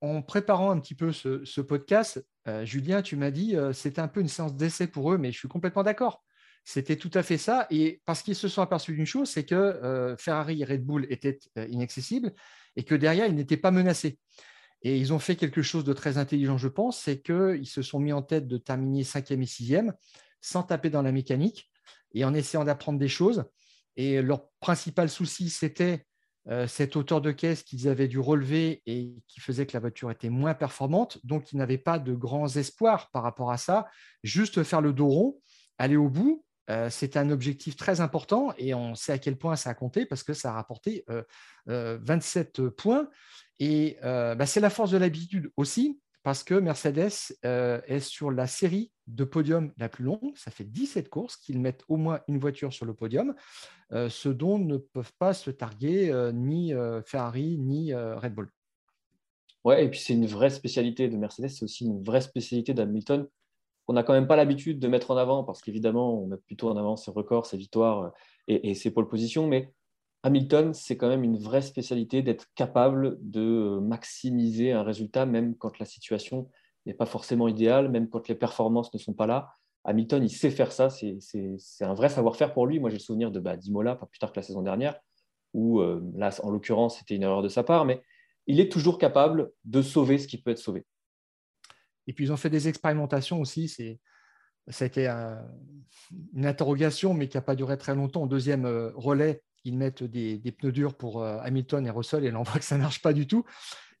[0.00, 2.24] en préparant un petit peu ce, podcast,
[2.62, 5.48] Julien, tu m'as dit c'était un peu une séance d'essai pour eux, mais je suis
[5.48, 6.22] complètement d'accord.
[6.70, 7.66] C'était tout à fait ça.
[7.70, 11.06] Et parce qu'ils se sont aperçus d'une chose, c'est que euh, Ferrari et Red Bull
[11.08, 12.34] étaient euh, inaccessibles
[12.76, 14.18] et que derrière, ils n'étaient pas menacés.
[14.82, 17.98] Et ils ont fait quelque chose de très intelligent, je pense, c'est qu'ils se sont
[17.98, 19.92] mis en tête de terminer cinquième et sixième
[20.40, 21.70] sans taper dans la mécanique
[22.14, 23.44] et en essayant d'apprendre des choses.
[23.96, 26.06] Et leur principal souci, c'était
[26.48, 30.12] euh, cette hauteur de caisse qu'ils avaient dû relever et qui faisait que la voiture
[30.12, 31.18] était moins performante.
[31.24, 33.86] Donc, ils n'avaient pas de grands espoirs par rapport à ça.
[34.22, 35.40] Juste faire le dos rond,
[35.78, 39.56] aller au bout euh, c'est un objectif très important et on sait à quel point
[39.56, 41.04] ça a compté parce que ça a rapporté
[41.66, 43.08] 27 euh, points.
[43.60, 48.92] Et bah, c'est la force de l'habitude aussi parce que Mercedes est sur la série
[49.06, 50.36] de podiums la plus longue.
[50.36, 53.34] Ça fait 17 courses qu'ils mettent au moins une voiture sur le podium,
[53.90, 56.72] ce dont ne peuvent pas se targuer ni
[57.04, 58.50] Ferrari ni Red Bull.
[59.64, 63.26] Ouais, et puis c'est une vraie spécialité de Mercedes, c'est aussi une vraie spécialité d'Hamilton
[63.88, 66.68] on n'a quand même pas l'habitude de mettre en avant, parce qu'évidemment, on met plutôt
[66.68, 68.10] en avant ses records, ses victoires euh,
[68.46, 69.72] et, ses pôles positions, mais
[70.22, 75.78] Hamilton, c'est quand même une vraie spécialité d'être capable de maximiser un résultat, même quand
[75.78, 76.50] la situation
[76.86, 79.50] n'est pas forcément idéale, même quand les performances ne sont pas là.
[79.84, 81.18] Hamilton, il sait faire ça, c'est
[81.80, 82.80] un vrai savoir-faire pour lui.
[82.80, 84.98] Moi, j'ai le souvenir de bah, d'Imola, pas plus tard que la saison dernière,
[85.54, 88.02] où euh, là, en l'occurrence, c'était une erreur de sa part, mais
[88.46, 90.84] il est toujours capable de sauver ce qui peut être sauvé.
[92.06, 93.68] Et puis, ils ont fait des expérimentations aussi.
[93.68, 94.00] C'est,
[94.68, 95.06] ça a été
[96.34, 98.26] une interrogation, mais qui n'a pas duré très longtemps.
[98.26, 102.40] Deuxième euh, relais, ils mettent des, pneus durs pour euh, Hamilton et Russell, et là,
[102.40, 103.44] on voit que ça ne marche pas du tout.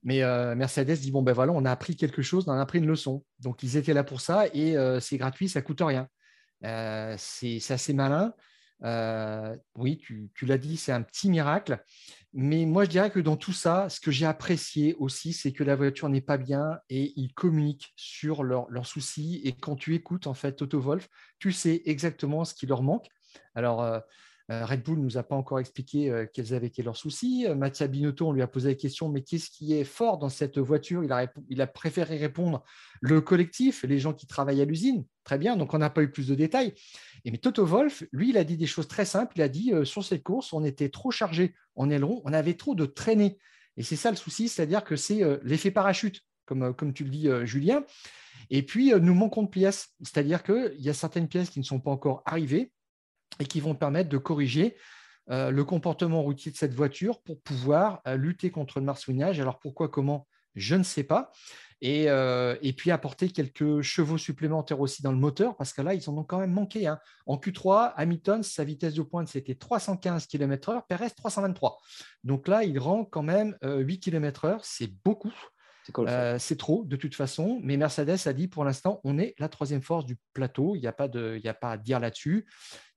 [0.02, 2.78] Mais euh, Mercedes dit bon, ben voilà, on a appris quelque chose, on a appris
[2.78, 3.24] une leçon.
[3.40, 6.08] Donc, ils étaient là pour ça, et c'est gratuit, ça ne coûte rien.
[7.18, 8.32] c'est, assez malin.
[9.74, 11.82] oui, tu, l'as dit, c'est un petit miracle.
[12.32, 15.64] Mais moi, je dirais que dans tout ça, ce que j'ai apprécié aussi, c'est que
[15.64, 19.40] la voiture n'est pas bien et ils communiquent sur leurs soucis.
[19.44, 21.08] Et quand tu écoutes, en fait, Toto Wolf,
[21.40, 23.08] tu sais exactement ce qui leur manque.
[23.54, 24.00] Alors, euh,
[24.50, 27.44] Red Bull ne nous a pas encore expliqué euh, quels avaient été leurs soucis.
[27.46, 30.30] Euh, Mattia Binotto, on lui a posé la question, mais qu'est-ce qui est fort dans
[30.30, 31.04] cette voiture?
[31.04, 32.64] Il a, préféré répondre
[33.02, 35.04] le collectif, les gens qui travaillent à l'usine.
[35.24, 36.72] Très bien, donc on n'a pas eu plus de détails.
[37.26, 39.34] Mais Toto Wolf, lui, il a dit des choses très simples.
[39.36, 42.74] Il a dit, sur cette course, on était trop chargé en aileron, on avait trop
[42.74, 43.36] de traînées.
[43.76, 47.28] Et c'est ça le souci, c'est-à-dire que c'est l'effet parachute, comme, comme tu le dis,
[47.44, 47.84] Julien.
[48.48, 51.80] Et puis, nous manquons de pièces, c'est-à-dire qu'il y a certaines pièces qui ne sont
[51.80, 52.72] pas encore arrivées
[53.40, 54.76] et qui vont permettre de corriger
[55.30, 59.38] euh, le comportement routier de cette voiture pour pouvoir euh, lutter contre le marsouinage.
[59.40, 61.30] Alors pourquoi, comment, je ne sais pas.
[61.82, 66.08] Et, euh, puis apporter quelques chevaux supplémentaires aussi dans le moteur, parce que là, ils
[66.08, 66.86] en ont quand même manqué.
[66.86, 66.98] Hein.
[67.26, 71.78] En Q3, Hamilton, sa vitesse de pointe, c'était 315 km/h, Perez 323.
[72.24, 75.32] Donc là, il rend quand même 8 km/h, c'est beaucoup.
[76.38, 79.82] c'est trop de toute façon, mais Mercedes a dit pour l'instant, on est la troisième
[79.82, 82.46] force du plateau, il n'y a, pas a pas à dire là-dessus.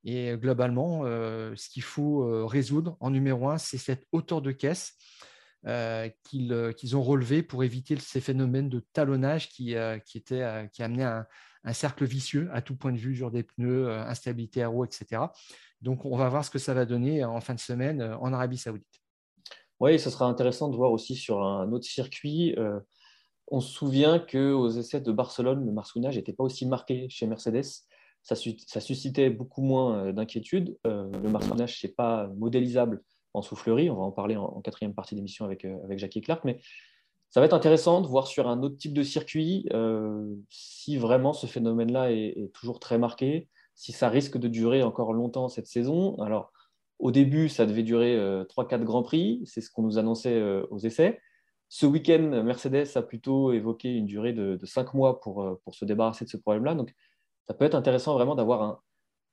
[0.03, 4.51] Et globalement, euh, ce qu'il faut euh, résoudre en numéro un, c'est cette hauteur de
[4.51, 4.93] caisse
[5.67, 11.03] euh, qu'ils ont relevé pour éviter ces phénomènes de talonnage qui, qui, était, qui amenaient
[11.63, 15.21] un, cercle vicieux à tout point de vue, sur des pneus, instabilité aéro, etc.
[15.81, 18.57] Donc, on va voir ce que ça va donner en fin de semaine en Arabie
[18.57, 19.01] Saoudite.
[19.79, 22.55] Oui, ce sera intéressant de voir aussi sur un autre circuit.
[23.47, 27.85] on se souvient qu'aux essais de Barcelone, le marsouinage n'était pas aussi marqué chez Mercedes
[28.23, 30.77] ça, suscitait beaucoup moins euh, d'inquiétude.
[30.85, 33.03] Euh, le marsouinage, ce n'est pas modélisable
[33.33, 33.89] en soufflerie.
[33.89, 36.43] On va en parler en, quatrième partie d'émission avec, euh, avec Jackie Clark.
[36.45, 36.59] Mais
[37.29, 39.65] ça va être intéressant de voir sur un autre type de circuit
[40.49, 45.47] si vraiment ce phénomène-là est, toujours très marqué, si ça risque de durer encore longtemps
[45.47, 46.17] cette saison.
[46.19, 46.51] Alors,
[46.99, 51.21] au début, ça devait durer 3-4 Grands Prix, c'est ce qu'on nous annonçait aux essais.
[51.69, 55.85] Ce week-end, Mercedes a plutôt évoqué une durée de, de 5 mois pour, pour se
[55.85, 56.75] débarrasser de ce problème-là.
[56.75, 56.93] Donc,
[57.51, 58.81] ça peut être intéressant vraiment d'avoir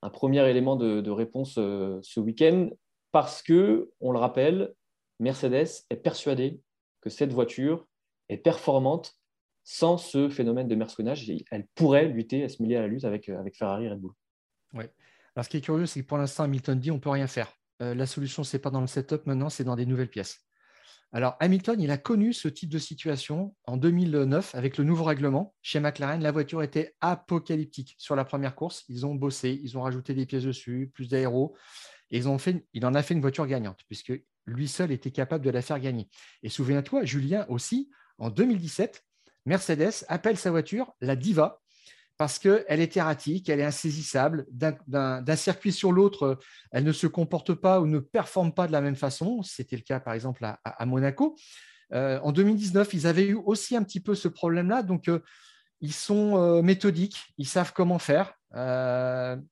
[0.02, 2.68] un, premier élément de, réponse euh, ce week-end
[3.12, 4.74] parce que, on le rappelle,
[5.20, 6.60] Mercedes est persuadée
[7.00, 7.86] que cette voiture
[8.28, 9.14] est performante
[9.62, 11.30] sans ce phénomène de mercenage.
[11.52, 14.12] Elle pourrait lutter, à se mêler à la lutte avec, avec Ferrari et Red Bull.
[14.74, 14.86] Oui.
[15.36, 17.28] Alors, ce qui est curieux, c'est que pour l'instant, Hamilton dit on ne peut rien
[17.28, 17.52] faire.
[17.82, 20.44] Euh, la solution, ce n'est pas dans le setup maintenant, c'est dans des nouvelles pièces.
[21.12, 25.54] Alors, Hamilton, il a connu ce type de situation en 2009 avec le nouveau règlement.
[25.62, 28.84] Chez McLaren, la voiture était apocalyptique sur la première course.
[28.88, 31.56] Ils ont bossé, ils ont rajouté des pièces dessus, plus d'aéro.
[32.10, 34.12] Et il en a fait une voiture gagnante, puisque
[34.44, 36.08] lui seul était capable de la faire gagner.
[36.42, 39.04] Et souviens-toi, Julien aussi, en 2017,
[39.46, 41.62] Mercedes appelle sa voiture la Diva
[42.18, 44.44] parce qu'elle est erratique, elle est insaisissable.
[44.50, 46.38] D'un circuit sur l'autre,
[46.72, 49.40] elle ne se comporte pas ou ne performe pas de la même façon.
[49.42, 51.36] C'était le cas, par exemple, à, Monaco.
[51.94, 54.82] Euh, en 2019, ils avaient eu aussi un petit peu ce problème-là.
[54.82, 55.20] Donc, euh,
[55.80, 58.34] ils sont euh, méthodiques, ils savent comment faire.
[58.50, 59.44] personne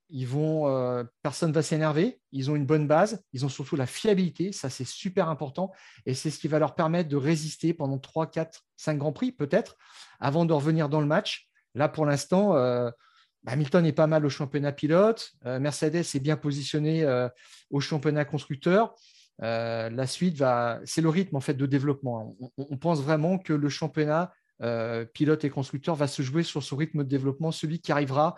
[1.49, 2.19] ne va s'énerver.
[2.33, 3.23] Ils ont une bonne base.
[3.31, 4.51] Ils ont surtout la fiabilité.
[4.51, 5.71] Ça, c'est super important.
[6.05, 9.31] Et c'est ce qui va leur permettre de résister pendant 3, 4, 5 grands prix,
[9.31, 9.77] peut-être,
[10.19, 12.89] avant de revenir dans le match Là, pour l'instant, euh,
[13.45, 15.31] Hamilton est pas mal au championnat pilote.
[15.45, 17.29] Euh, Mercedes est bien positionné euh,
[17.69, 18.95] au championnat constructeur.
[19.39, 22.35] la suite va, c'est le rythme en fait de développement.
[22.57, 24.33] On, pense vraiment que le championnat
[25.13, 28.35] pilote et constructeur va se jouer sur ce rythme de développement, celui qui arrivera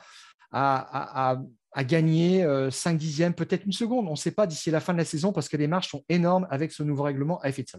[0.52, 1.38] à,
[1.78, 4.08] gagner 5 dixièmes, peut-être une seconde.
[4.08, 6.04] On ne sait pas d'ici la fin de la saison parce que les marges sont
[6.10, 7.70] énormes avec ce nouveau règlement à effet de.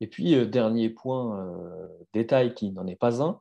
[0.00, 1.48] Et puis, dernier point,
[2.12, 3.40] détail qui n'en est pas un,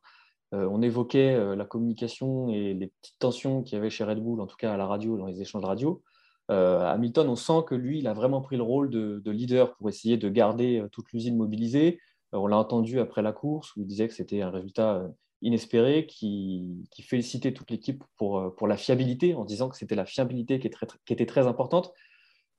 [0.52, 4.42] on évoquait euh, la communication et les petites tensions qu'il y avait chez Red Bull,
[4.42, 6.02] en tout cas à la radio, dans les échanges radio.
[6.50, 9.90] Euh, Hamilton, on sent que lui, il a vraiment pris le rôle de, leader pour
[9.90, 12.00] essayer de garder toute l'usine mobilisée.
[12.32, 15.08] on l'a entendu après la course où il disait que c'était un résultat
[15.44, 20.68] inespéré, qui, félicitait toute l'équipe pour, la fiabilité, en disant que c'était la fiabilité qui,
[21.14, 21.94] était très importante.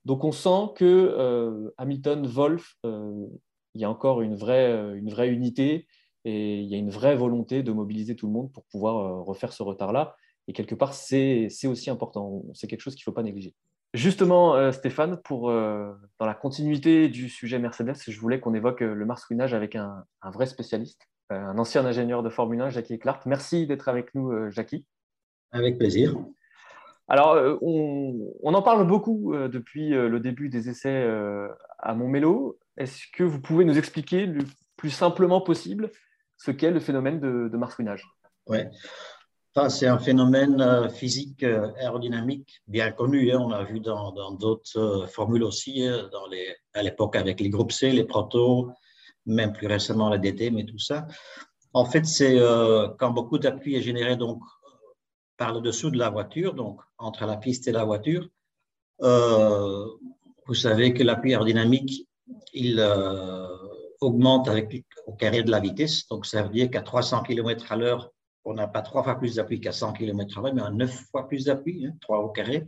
[0.05, 5.88] Donc on sent que Hamilton, Wolf, il y a encore une vraie unité
[6.24, 9.22] et il y a une vraie volonté de mobiliser tout le monde pour pouvoir euh,
[9.22, 10.16] refaire ce retard-là.
[10.48, 12.44] Et quelque part, c'est aussi important.
[12.54, 13.54] C'est quelque chose qu'il ne faut pas négliger.
[13.94, 18.80] Justement, euh, Stéphane, pour, euh, dans la continuité du sujet Mercedes, je voulais qu'on évoque
[18.80, 23.26] le marsouinage avec un, vrai spécialiste, un ancien ingénieur de Formule 1, Jackie Clark.
[23.26, 24.87] Merci d'être avec nous, Jackie.
[25.52, 26.16] Avec plaisir.
[27.09, 31.09] Alors, on, on, en parle beaucoup depuis le début des essais
[31.80, 32.59] à Montmélo.
[32.76, 34.44] Est-ce que vous pouvez nous expliquer le
[34.76, 35.90] plus simplement possible
[36.40, 37.59] ce qu'est le phénomène de, de.
[38.46, 38.59] Oui.
[39.68, 43.31] c'est un phénomène euh, physique euh, aérodynamique bien connu.
[43.31, 43.40] Hein.
[43.40, 45.87] On a vu dans d'autres euh, formules aussi,
[46.72, 48.70] à l'époque avec les groupes C, les protos,
[49.26, 51.07] même plus récemment la DT, mais tout ça.
[51.74, 52.37] En fait, c'est
[52.98, 54.42] quand beaucoup d'appui est généré donc,
[55.37, 58.26] par le dessous de la voiture, donc entre la piste et la voiture.
[58.98, 62.09] vous savez que l'appui aérodynamique,
[62.55, 62.81] il
[64.00, 66.06] augmente avec, au carré de la vitesse.
[66.08, 68.10] Donc, ça veut dire qu'à 300 km à l'heure,
[68.44, 71.44] on n'a pas trois fois plus d'appui qu'à 100 km/h, mais à neuf fois plus
[71.44, 72.66] d'appui, hein, 3 au carré.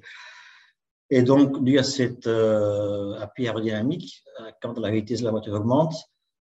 [1.11, 5.55] Et donc, dû à cet euh, appui aérodynamique, euh, quand la vitesse de la voiture
[5.55, 5.95] augmente,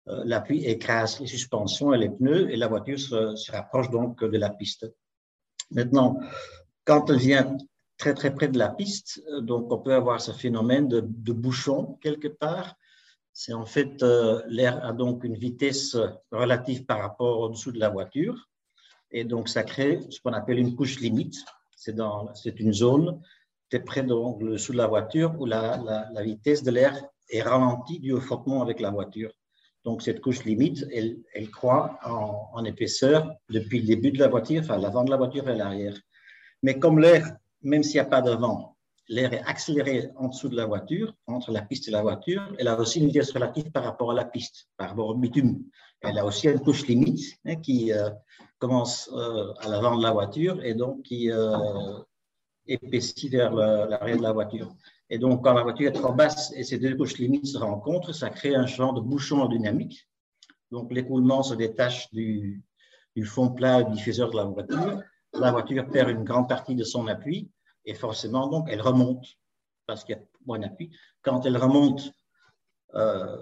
[0.08, 4.38] euh, l'appui écrase les suspensions et les pneus et la voiture se, rapproche donc de
[4.38, 4.86] la piste.
[5.70, 6.18] Maintenant,
[6.84, 7.56] quand elle vient
[7.96, 11.98] très très près de la piste, donc on peut avoir ce phénomène de, de bouchon
[12.00, 12.74] quelque part.
[13.38, 14.02] C'est en fait
[14.48, 15.94] l'air a donc une vitesse
[16.32, 18.48] relative par rapport au-dessous de la voiture.
[19.10, 21.36] Et donc, ça crée ce qu'on appelle une couche limite.
[21.76, 23.20] C'est une zone
[23.68, 28.12] très près de dessous de la voiture où la, vitesse de l'air est ralentie dû
[28.12, 29.30] au frottement avec la voiture.
[29.84, 34.62] Donc, cette couche limite, elle, croît en, en, épaisseur depuis le début de la voiture,
[34.62, 36.00] enfin l'avant de la voiture et l'arrière.
[36.62, 38.75] Mais comme l'air, même s'il n'y a pas de vent,
[39.08, 42.68] l'air est accéléré en dessous de la voiture, entre la piste et la voiture, elle
[42.68, 45.62] a aussi une vitesse relative par rapport à la piste, par rapport au bitume.
[46.00, 48.10] Elle a aussi une couche limite hein, qui euh,
[48.58, 51.98] commence euh, à l'avant de la voiture et donc qui euh,
[52.66, 54.74] épaissit vers l'arrière de la voiture.
[55.08, 58.12] Et donc, quand la voiture est trop basse et ces deux couches limites se rencontrent,
[58.12, 60.08] ça crée un champ de bouchon dynamique.
[60.72, 62.64] Donc, l'écoulement se détache du,
[63.14, 65.00] du fond plat du diffuseur de la voiture.
[65.32, 67.50] La voiture perd une grande partie de son appui
[67.86, 69.26] et forcément, donc, elle remonte
[69.86, 70.90] parce qu'il y a moins d'appui.
[71.22, 72.12] Quand elle remonte,
[72.94, 73.36] euh,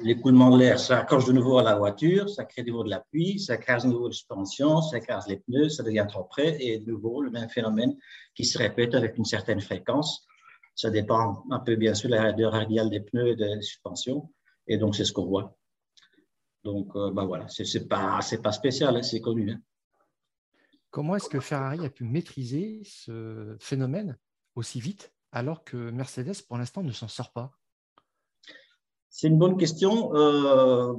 [0.00, 3.38] l'écoulement de l'air s'accroche de nouveau à la voiture, ça crée de nouveau de l'appui,
[3.38, 6.78] ça crée de nouveau de suspension, ça crase les pneus, ça devient trop près et
[6.78, 7.96] de nouveau le même phénomène
[8.34, 10.26] qui se répète avec une certaine fréquence.
[10.74, 14.30] Ça dépend un peu bien sûr de la raideur radiale des pneus et des suspensions
[14.66, 15.56] et donc c'est ce qu'on voit.
[16.64, 19.52] Donc euh, ben voilà, c'est pas, pas spécial, hein, c'est connu.
[19.52, 19.60] Hein.
[20.96, 24.16] Comment est-ce que Ferrari a pu maîtriser ce phénomène
[24.54, 27.52] aussi vite alors que Mercedes pour l'instant ne s'en sort pas?
[29.10, 30.16] C'est une bonne question.
[30.16, 30.94] Euh,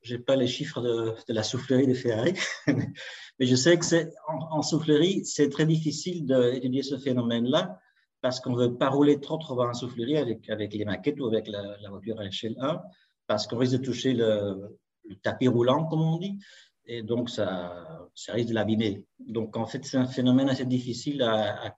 [0.00, 2.32] je n'ai pas les chiffres de, la soufflerie de Ferrari,
[2.66, 7.78] mais je sais que c'est en, soufflerie, c'est très difficile d'étudier ce phénomène-là
[8.22, 11.46] parce qu'on ne veut pas rouler trop trop en soufflerie avec, les maquettes ou avec
[11.46, 12.80] la, voiture à échelle 1
[13.26, 14.78] parce qu'on risque de toucher le,
[15.22, 16.38] tapis roulant, comme on dit,
[16.86, 19.04] et donc ça, risque de l'abîmer.
[19.18, 21.76] Donc en fait, c'est un phénomène assez difficile à,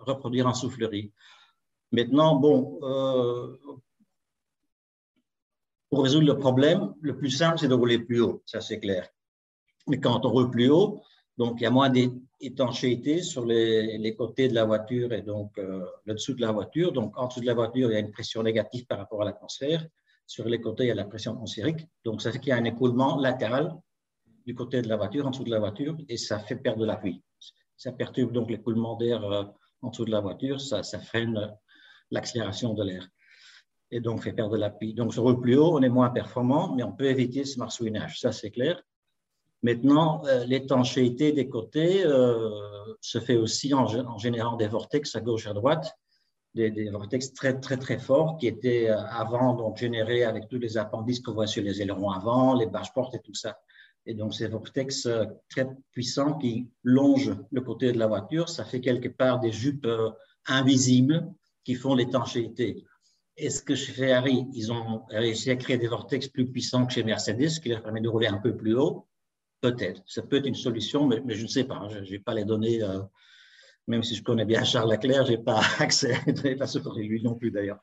[0.00, 1.12] reproduire en soufflerie.
[1.92, 3.56] Maintenant, bon, euh,
[5.88, 9.08] pour résoudre le problème, le plus simple, c'est de rouler plus haut, ça c'est clair.
[9.86, 11.02] Mais quand on roule plus haut,
[11.38, 15.84] donc il y a moins d'étanchéité sur les, côtés de la voiture et donc euh,
[16.04, 16.92] le dessous de la voiture.
[16.92, 19.24] Donc en dessous de la voiture, il y a une pression négative par rapport à
[19.24, 19.86] l'atmosphère.
[20.26, 21.86] Sur les côtés, il y a la pression atmosphérique.
[22.04, 23.74] Donc ça fait qu'il y a un écoulement latéral
[24.46, 27.22] du côté de la voiture, en dessous de la voiture, et ça fait perdre l'appui.
[27.76, 29.44] Ça perturbe donc l'écoulement d'air euh,
[29.82, 31.52] en dessous de la voiture, ça, freine
[32.10, 33.08] l'accélération de l'air
[33.90, 34.94] et donc fait perdre l'appui.
[34.94, 38.20] Donc sur le plus haut, on est moins performant, mais on peut éviter ce marsouinage,
[38.20, 38.82] ça c'est clair.
[39.62, 42.50] Maintenant, euh, l'étanchéité des côtés euh,
[43.00, 43.86] se fait aussi en,
[44.18, 45.94] générant des vortex à gauche et à droite,
[46.54, 50.76] des, vortex très très très forts qui étaient euh, avant donc générés avec tous les
[50.78, 53.56] appendices qu'on voit sur les ailerons avant, les bâches portes et tout ça.
[54.06, 55.08] Et donc ces vortex
[55.48, 59.86] très puissants qui longent le côté de la voiture, ça fait quelque part des jupes
[60.46, 61.32] invisibles
[61.64, 62.84] qui font l'étanchéité.
[63.36, 67.02] Est-ce que chez Ferrari, ils ont réussi à créer des vortex plus puissants que chez
[67.02, 69.08] Mercedes, ce qui leur permet de rouler un peu plus haut
[69.60, 70.02] Peut-être.
[70.06, 71.88] Ça peut être une solution, mais, je ne sais pas.
[71.88, 72.82] Je n'ai pas les données.
[72.82, 73.00] Euh,
[73.86, 77.22] même si je connais bien Charles Leclerc, je n'ai pas accès à données, pas lui
[77.22, 77.78] non plus d'ailleurs.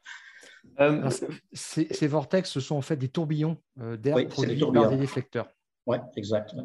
[0.79, 1.10] Euh,
[1.53, 5.49] ces, vortex, ce sont en fait des tourbillons euh, d'air produits par des déflecteurs.
[5.89, 6.56] Oui, exact.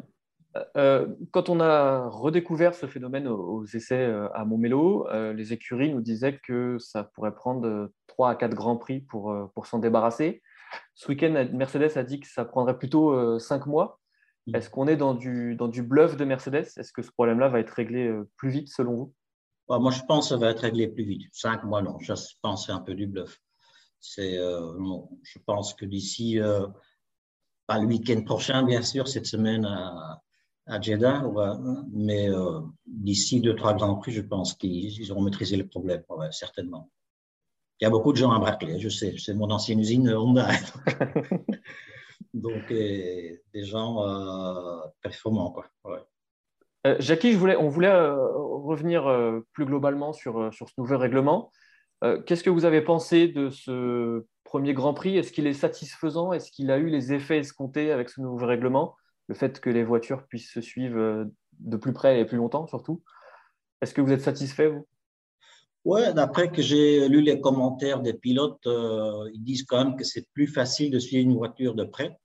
[0.77, 5.91] Euh, quand on a redécouvert ce phénomène aux, essais euh, à Montmélo, euh, les écuries
[5.91, 10.43] nous disaient que ça pourrait prendre 3 à 4 grands prix pour, pour s'en débarrasser.
[10.93, 13.99] Ce week-end, Mercedes a dit que ça prendrait plutôt 5 mois.
[14.45, 14.55] Mm.
[14.55, 16.67] Est-ce qu'on est dans du, dans du bluff de Mercedes?
[16.77, 19.13] Est-ce que ce problème-là va être réglé plus vite selon vous?
[19.67, 21.23] Bah, Moi, je pense que ça va être réglé plus vite.
[21.33, 21.97] 5 mois, non.
[21.99, 23.41] Je pense que c'est un peu du bluff.
[23.99, 26.39] C'est, je pense que d'ici,
[27.67, 30.21] pas le week-end prochain, bien sûr, cette semaine à,
[30.67, 31.23] à Jeddah,
[31.91, 36.89] mais euh, d'ici deux, trois grands prix, je pense qu'ils auront maîtrisé le problème, certainement.
[37.79, 40.49] Il y a beaucoup de gens à Brackley, je sais, c'est mon ancienne usine Honda.
[42.33, 45.51] Donc, des gens euh, performants.
[45.51, 46.07] Quoi.
[46.99, 51.51] Jackie, je voulais, on voulait revenir plus globalement sur, sur ce nouveau règlement.
[52.25, 54.25] Qu'est-ce que vous avez pensé de ce
[54.55, 56.31] premier Grand Prix Est-ce qu'il est satisfaisant?
[56.31, 58.95] Est-ce qu'il a eu les effets escomptés avec ce nouveau règlement?
[59.27, 61.27] Le fait que les voitures puissent se suivre
[61.59, 63.03] de plus près et plus longtemps, surtout.
[63.81, 64.87] Est-ce que vous êtes satisfait, vous?
[65.83, 70.05] Oui, d'après que j'ai lu les commentaires des pilotes, euh, ils disent quand même que
[70.05, 72.17] c'est plus facile de suivre une voiture de près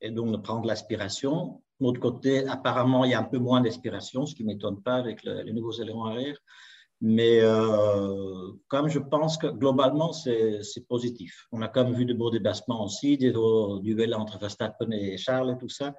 [0.00, 1.62] et donc de prendre l'aspiration.
[1.78, 4.82] De l'autre côté, apparemment, il y a un peu moins d'aspiration, ce qui ne m'étonne
[4.82, 6.36] pas avec les nouveaux éléments arrière.
[7.06, 11.46] Mais euh, comme je pense que globalement, c'est positif.
[11.52, 13.30] On a quand même vu de beaux débassements aussi, des
[13.82, 15.94] duels entre Verstappen et Charles et tout ça.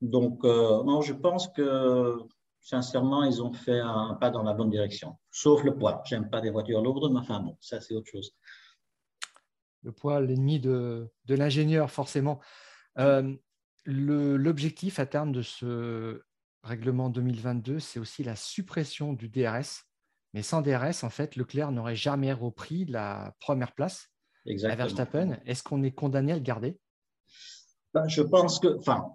[0.00, 2.20] Donc, euh, non, je pense que
[2.60, 5.16] sincèrement, ils ont fait un pas dans la bonne direction.
[5.32, 6.02] Sauf le poids.
[6.04, 8.32] J'aime pas des voitures lourdes, mais enfin bon, ça c'est autre chose.
[9.82, 12.38] Le poids, l'ennemi de, de l'ingénieur, forcément.
[13.00, 13.34] Euh,
[13.86, 16.22] l'objectif à terme de ce
[16.62, 19.84] règlement 2022, c'est aussi la suppression du DRS.
[20.34, 24.10] Mais sans DRS, en fait, Leclerc n'aurait jamais repris la première place
[24.46, 24.72] Exactement.
[24.72, 25.38] à Verstappen.
[25.46, 26.76] Est-ce qu'on est condamné à le garder?
[27.94, 29.12] Ben, Je pense que, enfin,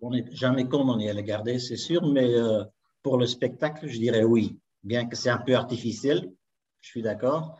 [0.00, 2.64] on n'est jamais condamné à le garder, c'est sûr, mais euh,
[3.02, 6.32] pour le spectacle, je dirais oui, bien que c'est un peu artificiel,
[6.80, 7.58] je suis d'accord,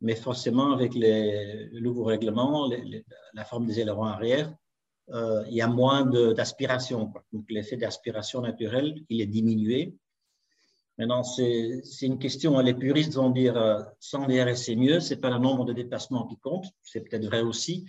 [0.00, 2.70] mais forcément avec les, le nouveau règlement,
[3.34, 4.54] la forme des ailerons arrière,
[5.10, 7.12] euh, il y a moins d'aspiration.
[7.32, 9.94] Donc l'effet d'aspiration naturelle, il est diminué.
[10.98, 15.20] Maintenant, c'est une question, les puristes vont dire euh, sans DRS c'est mieux, ce n'est
[15.20, 17.86] pas le nombre de dépassements qui compte, c'est peut-être vrai aussi,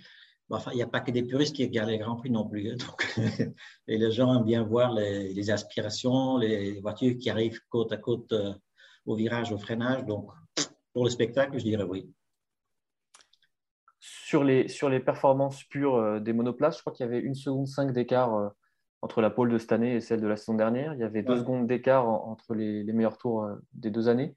[0.48, 2.70] enfin, il n'y a pas que des puristes qui regardent les Grands Prix non plus.
[2.70, 3.14] Hein, donc,
[3.88, 8.32] et les gens aiment bien voir les, aspirations, les voitures qui arrivent côte à côte
[8.32, 8.52] euh,
[9.06, 10.04] au virage, au freinage.
[10.06, 10.30] Donc,
[10.92, 12.10] pour le spectacle, je dirais oui.
[14.00, 17.34] Sur les, sur les performances pures euh, des monoplaces, je crois qu'il y avait une
[17.34, 18.52] seconde 5 d'écart
[19.04, 20.94] entre la pole de cette année et celle de la saison dernière.
[20.94, 24.34] Il y avait deux secondes d'écart entre les, les, meilleurs tours des deux années.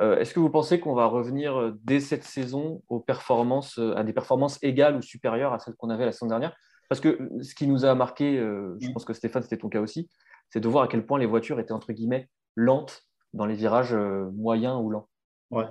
[0.00, 3.96] Euh, est-ce que vous pensez qu'on va revenir euh, dès cette saison aux performances, euh,
[3.96, 6.54] à des performances égales ou supérieures à celles qu'on avait la saison dernière?
[6.88, 10.10] Parce que ce qui nous a marqué, je pense que Stéphane, c'était ton cas aussi,
[10.50, 13.94] c'est de voir à quel point les voitures étaient entre guillemets lentes dans les virages
[14.34, 15.08] moyens ou lents.
[15.50, 15.64] Ouais.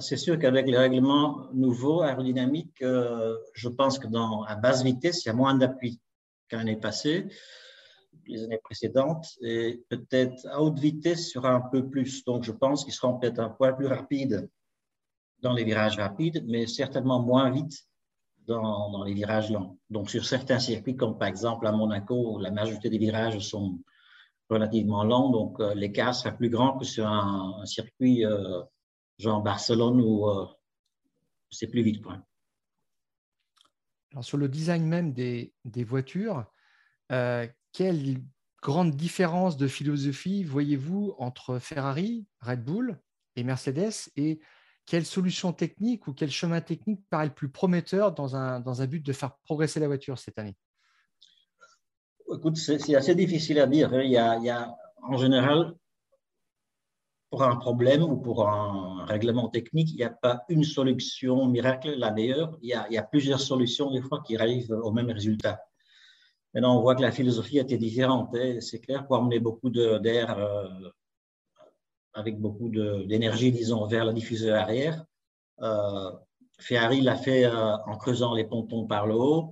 [0.00, 5.28] C'est sûr qu'avec les règlements nouveaux aérodynamiques, je pense que dans, à basse vitesse, il
[5.28, 6.00] y a moins d'appui
[6.56, 7.28] l'année passée
[8.26, 12.24] les années précédentes et peut-être à haute vitesse sera un peu plus.
[12.24, 14.48] Donc, je pense qu'ils seront peut-être un point plus rapides
[15.40, 17.86] dans les virages rapides, mais certainement moins vite
[18.46, 19.78] dans, dans, les virages lents.
[19.90, 23.78] Donc, sur certains circuits, comme par exemple à Monaco, la majorité des virages sont
[24.48, 28.62] relativement lents, donc euh, l'écart sera plus grand que sur un, circuit euh,
[29.18, 30.46] genre Barcelone où euh,
[31.50, 32.02] c'est plus vite.
[32.02, 32.18] Quoi.
[34.20, 35.52] Sur le design même des,
[35.84, 36.44] voitures,
[37.72, 38.22] quelle
[38.62, 42.98] grande différence de philosophie voyez-vous entre Ferrari, Red Bull
[43.36, 44.40] et Mercedes et
[44.86, 48.86] quelle solution technique ou quel chemin technique paraît le plus prometteur dans un, dans un
[48.86, 50.56] but de faire progresser la voiture cette année?
[52.32, 53.92] Écoute, c'est assez difficile à dire.
[53.92, 55.74] A, il y a, en général,
[57.34, 61.92] pour un problème ou pour un règlement technique, il n'y a pas une solution miracle,
[61.96, 62.56] la meilleure.
[62.62, 65.58] Il y a, plusieurs solutions, des fois, qui arrivent au même résultat.
[66.52, 68.28] Maintenant, on voit que la philosophie était différente.
[68.36, 68.58] Hein.
[68.60, 70.68] C'est clair, pour amener beaucoup d'air euh,
[72.12, 75.04] avec beaucoup d'énergie, disons, vers la diffuseur arrière.
[75.60, 76.12] Euh,
[76.60, 79.50] Ferrari l'a fait euh, en creusant les pontons par le haut.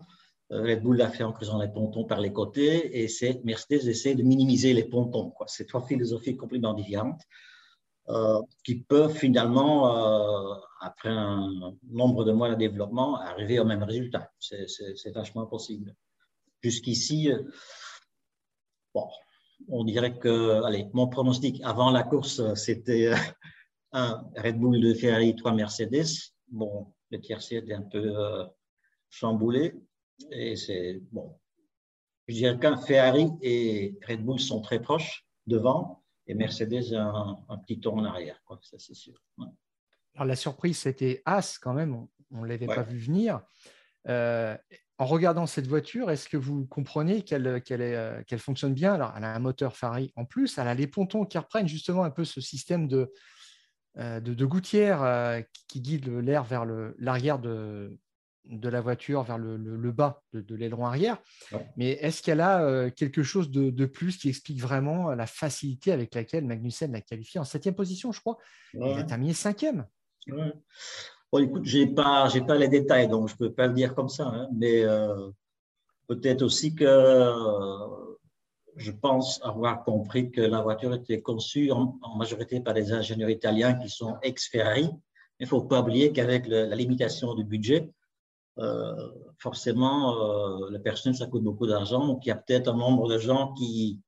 [0.51, 3.03] Red Bull l'a fait en creusant les pontons par les côtés.
[3.03, 3.09] Et
[3.43, 5.33] Mercedes essaie de minimiser les pontons.
[5.49, 7.23] C'est trois philosophies complètement différentes
[8.65, 14.31] qui peuvent finalement, après un nombre de mois de développement, arriver au même résultat.
[14.39, 15.95] C'est vachement possible
[16.63, 17.43] jusqu'ici, euh,
[18.95, 19.09] bon,
[19.69, 23.17] on dirait que, allez, mon pronostic avant la course, c'était euh,
[23.93, 26.33] un Red Bull, de Ferrari, trois Mercedes.
[26.49, 28.45] Bon, le tiercé était un peu euh,
[29.11, 29.75] chamboulé.
[30.31, 31.35] Et c'est, bon,
[32.29, 37.59] je dirais qu'un Ferrari et Red Bull sont très proches devant et Mercedes un, un
[37.59, 39.15] petit tour en arrière, quoi, ça c'est sûr.
[40.15, 43.41] Alors la surprise, c'était As quand même, on ne l'avait pas vu venir.
[44.09, 44.57] Euh,
[45.03, 48.95] en regardant cette voiture, est-ce que vous comprenez euh, qu'elle fonctionne bien?
[48.95, 52.05] Alors, elle a un moteur Ferrari en plus, elle a les pontons qui reprennent justement
[52.05, 53.13] un peu ce système de,
[53.99, 56.65] euh, de, gouttière euh, qui, guide l'air vers
[56.99, 57.99] l'arrière de,
[58.45, 61.19] de la voiture, vers le, bas de, l'aileron arrière.
[61.77, 66.45] Mais est-ce qu'elle a quelque chose de, plus qui explique vraiment la facilité avec laquelle
[66.45, 68.39] Magnussen l'a qualifié en septième position, je crois?
[68.75, 69.87] Il a terminé cinquième.
[71.33, 73.95] Bon, écoute, je n'ai pas, pas les détails, donc je ne peux pas le dire
[73.95, 75.31] comme ça, hein, mais euh,
[76.07, 78.13] peut-être aussi que euh,
[78.77, 83.75] je pense avoir compris que la voiture était conçue en, majorité par des ingénieurs italiens
[83.75, 84.91] qui sont ex-Ferrari.
[85.39, 87.91] Il ne faut pas oublier qu'avec la limitation du budget,
[88.59, 92.07] euh, forcément, euh, le personnel, ça coûte beaucoup d'argent.
[92.07, 94.01] Donc, il y a peut-être un nombre de gens qui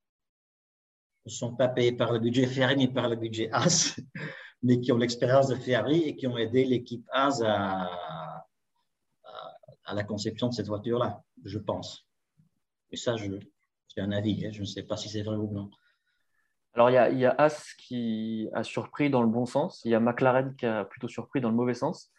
[1.25, 3.97] ne sont pas payés par le budget Ferrari, mais par le budget AS,
[4.63, 7.91] mais qui ont l'expérience de Ferrari et qui ont aidé l'équipe AS à,
[9.85, 12.07] à, la conception de cette voiture-là, je pense.
[12.91, 13.17] Et ça,
[13.89, 14.47] c'est un avis.
[14.47, 14.51] Hein.
[14.53, 15.71] Je ne sais pas si c'est vrai ou non.
[16.75, 19.83] Alors, il y, a, il y, a, As qui a surpris dans le bon sens.
[19.85, 22.11] Il y a McLaren qui a plutôt surpris dans le mauvais sens.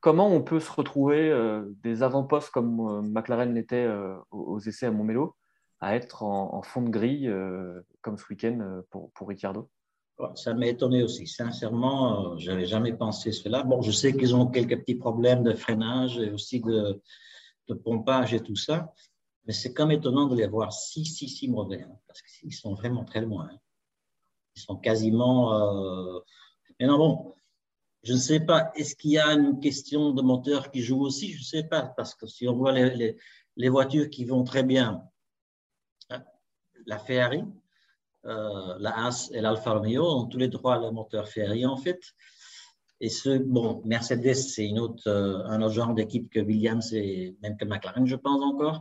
[0.00, 4.86] Comment on peut se retrouver euh, des avant-postes comme euh, McLaren l'était euh, aux, essais
[4.86, 5.34] à Montmelo
[5.80, 7.32] à être en, fond de grille
[8.00, 9.70] comme ce week-end pour, pour Ricciardo?
[10.34, 11.28] Ça m'a étonné aussi.
[11.28, 13.62] Sincèrement, je n'avais jamais pensé cela.
[13.62, 17.00] Bon, je sais qu'ils ont quelques petits problèmes de freinage et aussi de,
[17.84, 18.92] pompage et tout ça.
[19.46, 22.74] Mais c'est comme étonnant de les voir si, si, si mauvais, hein, parce qu'ils sont
[22.74, 23.48] vraiment très loin.
[23.48, 23.58] Hein.
[24.56, 26.20] Ils sont quasiment.
[26.80, 27.34] Mais non, bon,
[28.02, 31.32] je ne sais pas, est-ce qu'il y a une question de moteur qui joue aussi?
[31.32, 35.02] Je ne sais pas, parce que si on voit les, voitures qui vont très bien,
[36.10, 36.24] hein,
[36.86, 37.44] la Ferrari,
[38.24, 42.00] euh, la Haas et l'Alfa Romeo ont tous les trois le moteur Ferrari en fait.
[43.00, 47.36] Et ce, bon, Mercedes, c'est une autre, euh, un autre genre d'équipe que Williams et
[47.42, 48.80] même que McLaren, je pense encore.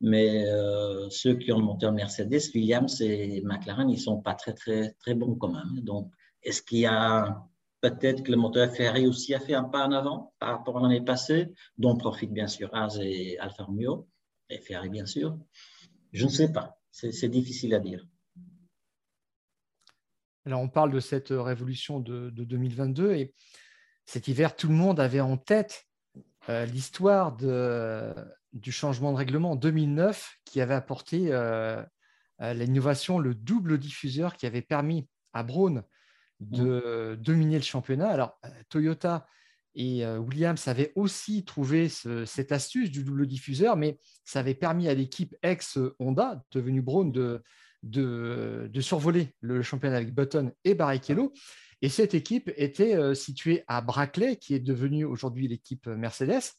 [0.00, 4.34] Mais euh, ceux qui ont le moteur Mercedes, Williams et McLaren, ils ne sont pas
[4.34, 5.80] très, très, très bons quand même.
[5.80, 6.12] Donc,
[6.42, 7.44] est-ce qu'il y a
[7.90, 10.82] peut-être que le moteur Ferrari aussi a fait un pas en avant par rapport à
[10.82, 14.08] l'année passée, dont profitent bien sûr Haas et Alfa Romeo,
[14.48, 15.38] et Ferrari bien sûr
[16.12, 16.78] Je ne sais pas.
[16.90, 18.06] C'est difficile à dire.
[20.46, 23.34] Alors, on parle de cette révolution de, de 2022 et
[24.06, 25.86] cet hiver, tout le monde avait en tête
[26.48, 27.36] euh, l'histoire
[28.52, 31.82] du changement de règlement en 2009 qui avait apporté euh,
[32.40, 35.82] euh, l'innovation, le double diffuseur qui avait permis à Braun
[36.40, 37.22] de mmh.
[37.22, 38.08] dominer le championnat.
[38.08, 39.26] Alors, euh, Toyota
[39.78, 44.94] et Williams avaient aussi trouvé cette astuce du double diffuseur, mais ça avait permis à
[44.94, 47.42] l'équipe ex-Honda, devenue Braun, de,
[47.82, 51.34] de, de, survoler le championnat avec Button et Barrichello.
[51.82, 56.52] Et cette équipe était euh, située à Brackley, qui est devenue aujourd'hui l'équipe Mercedes.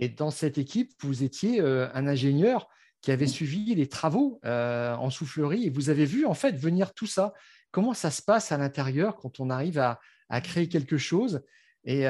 [0.00, 2.68] Et dans cette équipe, vous étiez euh, un ingénieur
[3.00, 6.92] qui avait suivi les travaux euh, en soufflerie et vous avez vu en fait venir
[6.94, 7.32] tout ça.
[7.76, 10.00] Comment ça se passe à l'intérieur quand on arrive à,
[10.40, 11.42] créer quelque chose
[11.84, 12.06] et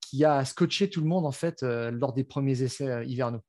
[0.00, 3.40] qui a scotché tout le monde en fait lors des premiers essais hivernaux?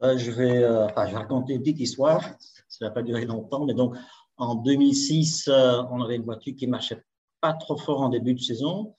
[0.00, 2.22] Je vais, je vais raconter une petite histoire.
[2.68, 3.96] Ça ne va pas durer longtemps, mais donc
[4.36, 7.02] en 2006, euh, on avait une voiture qui marchait
[7.40, 8.94] pas trop fort en début de saison.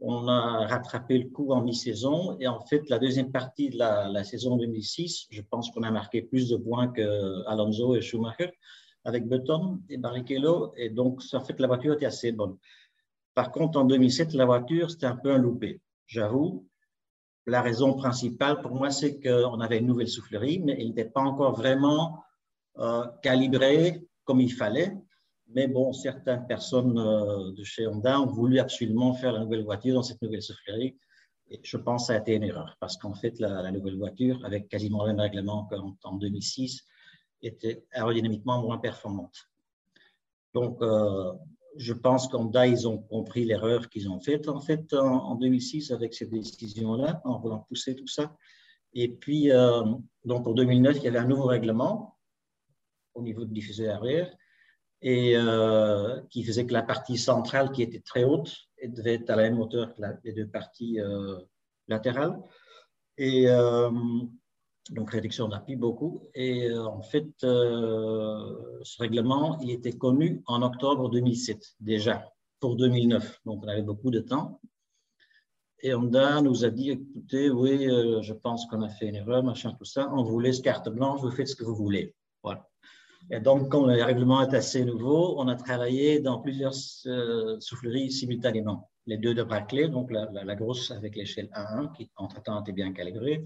[0.00, 2.36] On a rattrapé le coup en mi-saison.
[2.40, 6.20] Et en fait, la deuxième partie de la, saison 2006, je pense qu'on a marqué
[6.20, 8.50] plus de points que Alonso et Schumacher
[9.04, 10.72] avec Button et Barrichello.
[10.76, 12.56] Et donc, ça fait que la voiture était assez bonne.
[13.34, 15.80] Par contre, en 2007, la voiture, c'était un peu un loupé.
[16.06, 16.66] J'avoue,
[17.46, 21.22] la raison principale pour moi, c'est qu'on avait une nouvelle soufflerie, mais elle n'était pas
[21.22, 22.22] encore vraiment
[22.78, 24.94] euh, calibrée comme il fallait.
[25.48, 29.94] Mais bon, certaines personnes euh, de chez Honda ont voulu absolument faire la nouvelle voiture
[29.94, 30.96] dans cette nouvelle soufflerie.
[31.50, 34.40] Et je pense que ça a été une erreur parce qu'en fait, la, nouvelle voiture,
[34.44, 35.68] avec quasiment le même règlement
[36.00, 36.86] qu'en 2006,
[37.42, 39.48] était aérodynamiquement moins performante.
[40.54, 41.32] Donc, euh,
[41.76, 46.14] je pense qu'Honda, ils ont compris l'erreur qu'ils ont faite en fait en, 2006 avec
[46.14, 48.36] cette décision-là, en voulant pousser tout ça.
[48.94, 49.82] Et puis, euh,
[50.24, 52.18] donc en 2009, il y avait un nouveau règlement
[53.14, 54.34] au niveau du diffuseur arrière
[55.00, 59.36] et euh, qui faisait que la partie centrale qui était très haute devait être à
[59.36, 60.98] la même hauteur que les deux parties
[61.88, 62.38] latérales.
[63.16, 63.46] Et
[64.90, 66.22] donc réduction d'appui beaucoup.
[66.34, 73.40] Et en fait, ce règlement, il était connu en octobre 2007 déjà pour 2009.
[73.44, 74.60] Donc on avait beaucoup de temps.
[75.84, 77.88] Et Honda nous a dit, écoutez, oui,
[78.22, 80.08] je pense qu'on a fait une erreur, machin, tout ça.
[80.12, 82.14] On vous laisse carte blanche, vous faites ce que vous voulez.
[82.42, 82.68] Voilà.
[83.30, 86.74] Et donc, comme le règlement est assez nouveau, on a travaillé dans plusieurs
[87.06, 88.90] euh, souffleries simultanément.
[89.06, 93.44] Les deux de Brackley, donc la, grosse avec l'échelle 1 qui entre-temps était bien calibrée,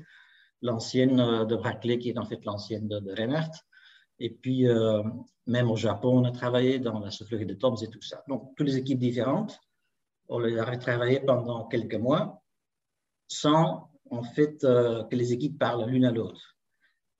[0.66, 3.52] l'ancienne euh, de Brackley, qui est en fait l'ancienne de, Reinhardt.
[4.18, 5.02] Et puis, euh,
[5.46, 8.22] même au Japon, on a travaillé dans la soufflerie de Toms et tout ça.
[8.28, 9.58] Donc, toutes les équipes différentes,
[10.28, 12.42] on les a travaillé pendant quelques mois
[13.28, 16.56] sans, en fait, que les équipes parlent l'une à l'autre.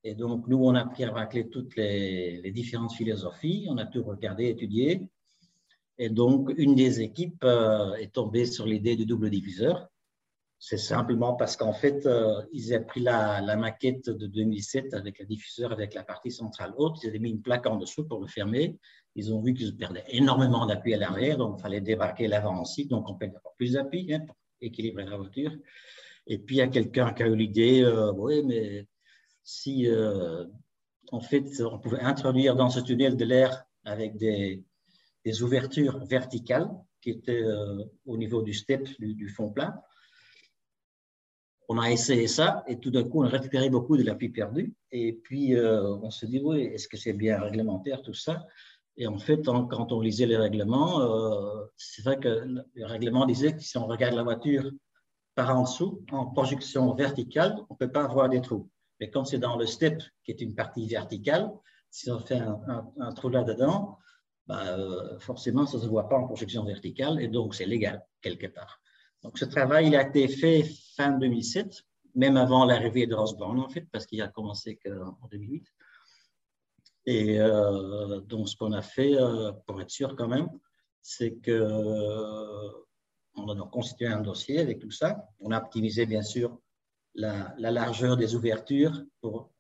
[0.09, 4.05] Et donc, nous, on a pris à racler toutes les, différentes philosophies, on a tout
[4.05, 5.11] regardé, étudié.
[5.99, 9.89] Et donc, une des équipes euh, est tombée sur l'idée du double diffuseur.
[10.59, 15.27] C'est simplement parce qu'en fait, euh, ils avaient pris la, maquette de 2007 avec le
[15.27, 16.97] diffuseur, avec la partie centrale haute.
[17.03, 18.79] Ils avaient mis une plaque en dessous pour le fermer.
[19.15, 22.87] Ils ont vu qu'ils perdaient énormément d'appui à l'arrière, donc il fallait débarquer l'avant aussi.
[22.87, 25.53] Donc, on perd encore plus d'appui hein, pour équilibrer la voiture.
[26.27, 28.87] Et puis, il y a quelqu'un qui a eu l'idée, euh, oui, mais
[29.43, 30.47] si euh,
[31.13, 34.65] en fait, on pouvait introduire dans ce tunnel de l'air avec des,
[35.25, 36.69] des, ouvertures verticales
[37.01, 37.45] qui étaient
[38.07, 39.81] au niveau du step du fond plat,
[41.69, 44.75] on a essayé ça et tout d'un coup, on a récupéré beaucoup de l'appui perdu.
[44.93, 48.47] Et puis, euh, on se dit, oui, est-ce que c'est bien réglementaire tout ça?
[48.97, 52.29] Et en fait, quand on lisait les règlements, euh, c'est vrai que
[52.75, 54.71] le règlement disait que si on regarde la voiture
[55.35, 58.71] par en dessous, en projection verticale, on ne peut pas voir des trous.
[58.99, 61.51] Mais quand c'est dans le step, qui est une partie verticale,
[61.91, 63.99] si on fait un, trou là-dedans,
[64.47, 68.07] bah, euh, forcément, ça ne se voit pas en projection verticale et donc c'est légal
[68.23, 68.81] quelque part.
[69.23, 70.65] Donc, ce travail il a été fait
[70.97, 71.83] fin 2007,
[72.15, 75.67] même avant l'arrivée de Rosborn, en fait, parce qu'il a commencé qu'en 2008.
[77.07, 80.49] Et euh, donc, ce qu'on a fait, euh, pour être sûr quand même,
[81.03, 82.71] c'est que euh,
[83.37, 85.29] on a constitué un dossier avec tout ça.
[85.41, 86.59] On a optimisé, bien sûr,
[87.15, 89.53] la, la largeur des ouvertures pour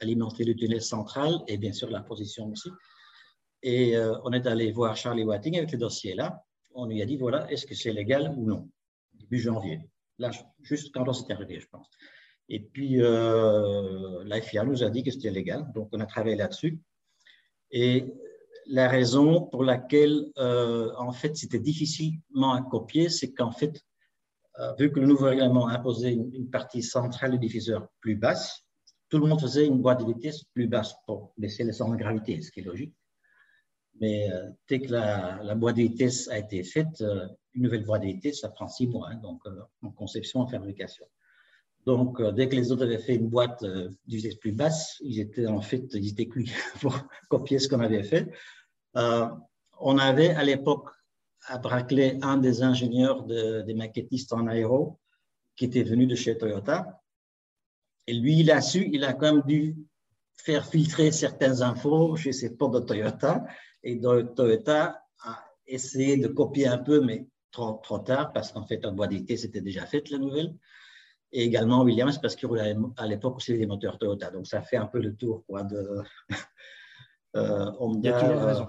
[0.00, 2.70] alimenter le tunnel central et bien sûr la position aussi.
[3.62, 7.16] Et on est allé voir Charlie Watting avec le dossier là on lui a dit,
[7.16, 8.68] voilà, est-ce que c'est légal ou non
[9.14, 9.80] Début janvier.
[10.18, 10.30] Là,
[10.62, 11.88] juste quand on s'est arrivé, je pense.
[12.48, 16.36] Et puis, euh, la FIA nous a dit que c'était légal, donc on a travaillé
[16.36, 16.78] là-dessus.
[17.70, 18.04] Et
[18.66, 23.80] la raison pour laquelle, euh, en fait, c'était difficilement à copier, c'est qu'en fait,
[24.60, 28.64] euh, vu que le nouveau règlement imposait une, partie centrale du diffuseur plus basse,
[29.08, 31.96] tout le monde faisait une boîte de vitesse plus basse pour laisser le centre de
[31.96, 32.94] gravité, ce qui est logique.
[34.00, 38.02] Mais euh, dès que la, boîte de vitesse a été faite, euh, une nouvelle boîte
[38.02, 41.06] de vitesse, ça prend six mois, hein, donc euh, en conception, en fabrication.
[41.86, 43.62] Donc, dès que les autres avaient fait une boîte
[44.06, 48.02] vitesse plus basse, ils étaient en fait, ils étaient cuits pour copier ce qu'on avait
[48.02, 48.26] fait.
[48.94, 50.88] on avait à l'époque
[51.46, 54.98] à Braclay un des ingénieurs des maquettistes en aéro
[55.56, 57.02] qui était venu de chez Toyota.
[58.06, 59.76] Et lui, il a su, il a quand même dû
[60.36, 63.44] faire filtrer certaines infos chez ses potes de Toyota.
[63.84, 68.84] Et Toyota a essayé de copier un peu, mais trop, trop tard, parce qu'en fait,
[68.84, 70.54] en boîte d'été, c'était déjà fait la nouvelle.
[71.30, 74.30] Et également Williams, parce qu'il roulait à l'époque aussi des moteurs Toyota.
[74.30, 76.02] Donc, ça fait un peu le tour quoi, de
[77.36, 78.68] euh, Il y a toujours raison.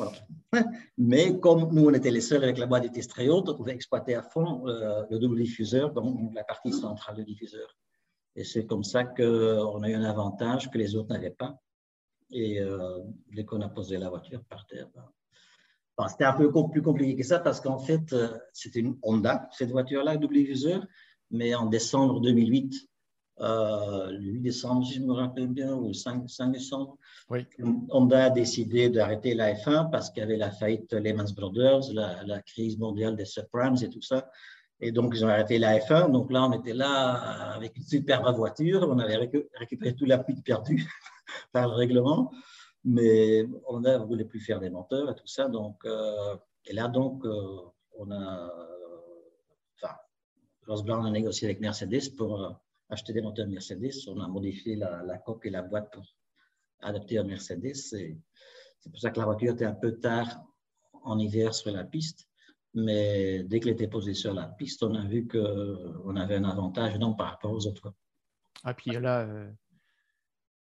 [0.00, 0.04] Euh,
[0.98, 3.74] mais comme nous, on était les seuls avec la boîte d'été très haute, on pouvait
[3.74, 7.76] exploiter à fond euh, le double diffuseur, donc la partie centrale du diffuseur.
[8.36, 11.60] Et c'est comme ça qu'on a eu un avantage que les autres n'avaient pas.
[12.34, 12.98] Et euh,
[13.32, 14.88] dès qu'on a posé la voiture par terre,
[15.96, 19.48] ben, c'était un peu plus compliqué que ça parce qu'en fait, euh, c'était une Honda,
[19.52, 20.84] cette voiture-là, double viseur,
[21.30, 22.74] mais en décembre 2008,
[23.40, 26.98] euh, le 8 décembre, si je me rappelle bien, ou le 5, 5 décembre,
[27.90, 32.24] Honda a décidé d'arrêter la F1 parce qu'il y avait la faillite Lehman Brothers, la,
[32.24, 34.28] la, crise mondiale des subprimes et tout ça.
[34.86, 36.12] Et donc, ils ont arrêté la F1.
[36.12, 37.12] Donc là, on était là
[37.54, 38.86] avec une superbe voiture.
[38.86, 39.16] On avait
[39.54, 40.86] récupéré tout l'appui perdu
[41.52, 42.30] par le règlement.
[42.84, 45.48] Mais on ne voulait plus faire des moteurs et tout ça.
[45.48, 47.60] Donc, euh, et là, donc, euh,
[47.96, 48.52] on a.
[49.76, 49.94] Enfin,
[50.66, 52.50] Ross Brown a négocié avec Mercedes pour euh,
[52.90, 54.06] acheter des moteurs Mercedes.
[54.08, 56.04] On a modifié la, la coque et la boîte pour
[56.82, 57.74] adapter à Mercedes.
[57.74, 58.18] C'est
[58.90, 60.44] pour ça que la voiture était un peu tard
[61.04, 62.28] en hiver sur la piste.
[62.74, 66.98] Mais dès qu'elle était posée sur la piste, on a vu qu'on avait un avantage
[66.98, 67.94] non par rapport aux autres.
[68.64, 69.50] Ah, puis là, euh,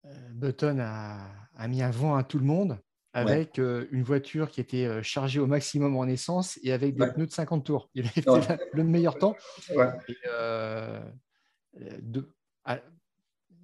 [0.06, 2.78] euh, Button a, mis un vent à tout le monde
[3.14, 7.26] avec euh, une voiture qui était chargée au maximum en essence et avec des pneus
[7.26, 7.90] de 50 tours.
[7.94, 9.36] Il avait fait le meilleur temps.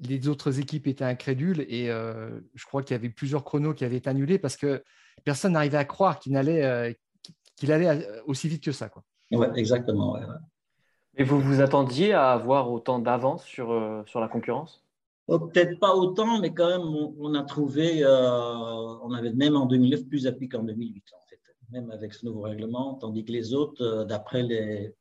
[0.01, 3.97] les autres équipes étaient incrédules et je crois qu'il y avait plusieurs chronos qui avaient
[3.97, 4.85] été annulés parce que
[5.25, 6.97] personne n'arrivait à croire qu'il allait,
[7.59, 8.89] qu'il allait euh, aussi vite que ça.
[8.89, 9.05] Quoi.
[9.33, 10.15] Ouais, exactement.
[10.15, 10.21] Ouais,
[11.17, 14.85] Et vous vous attendiez à avoir autant d'avance sur, euh, sur la concurrence?
[15.27, 19.67] Oh, Peut-être pas autant, mais quand même, on, a trouvé, euh, on avait même en
[19.67, 21.41] 2009 plus d'appui qu'en 2008, en fait,
[21.71, 24.95] même avec ce nouveau règlement, tandis que les autres, d'après les,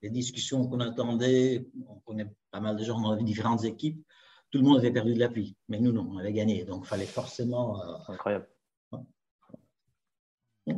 [0.00, 4.02] les, discussions qu'on attendait, on connaît pas mal de gens dans différentes équipes,
[4.50, 6.88] tout le monde avait perdu de l'appui, mais nous, non, on avait gagné, donc il
[6.88, 7.82] fallait forcément.
[8.08, 8.46] Incroyable.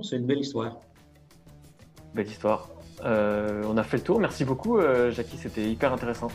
[0.02, 0.80] C'est une belle histoire.
[2.14, 2.70] Belle histoire.
[3.04, 4.18] Euh, on a fait le tour.
[4.18, 5.36] Merci beaucoup, euh, Jackie.
[5.36, 6.28] C'était hyper intéressant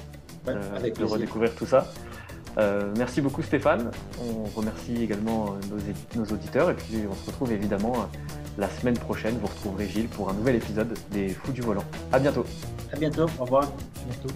[0.47, 1.91] euh, de redécouvrir tout ça.
[2.97, 3.91] merci beaucoup, Stéphane.
[4.21, 8.07] On remercie également nos, nos, auditeurs et puis on se retrouve évidemment
[8.57, 11.85] la semaine prochaine, vous retrouverez Gilles pour un nouvel épisode des Fous du Volant.
[12.11, 12.45] À bientôt.
[12.91, 13.25] À bientôt.
[13.39, 13.63] Au revoir.
[13.63, 14.35] À bientôt.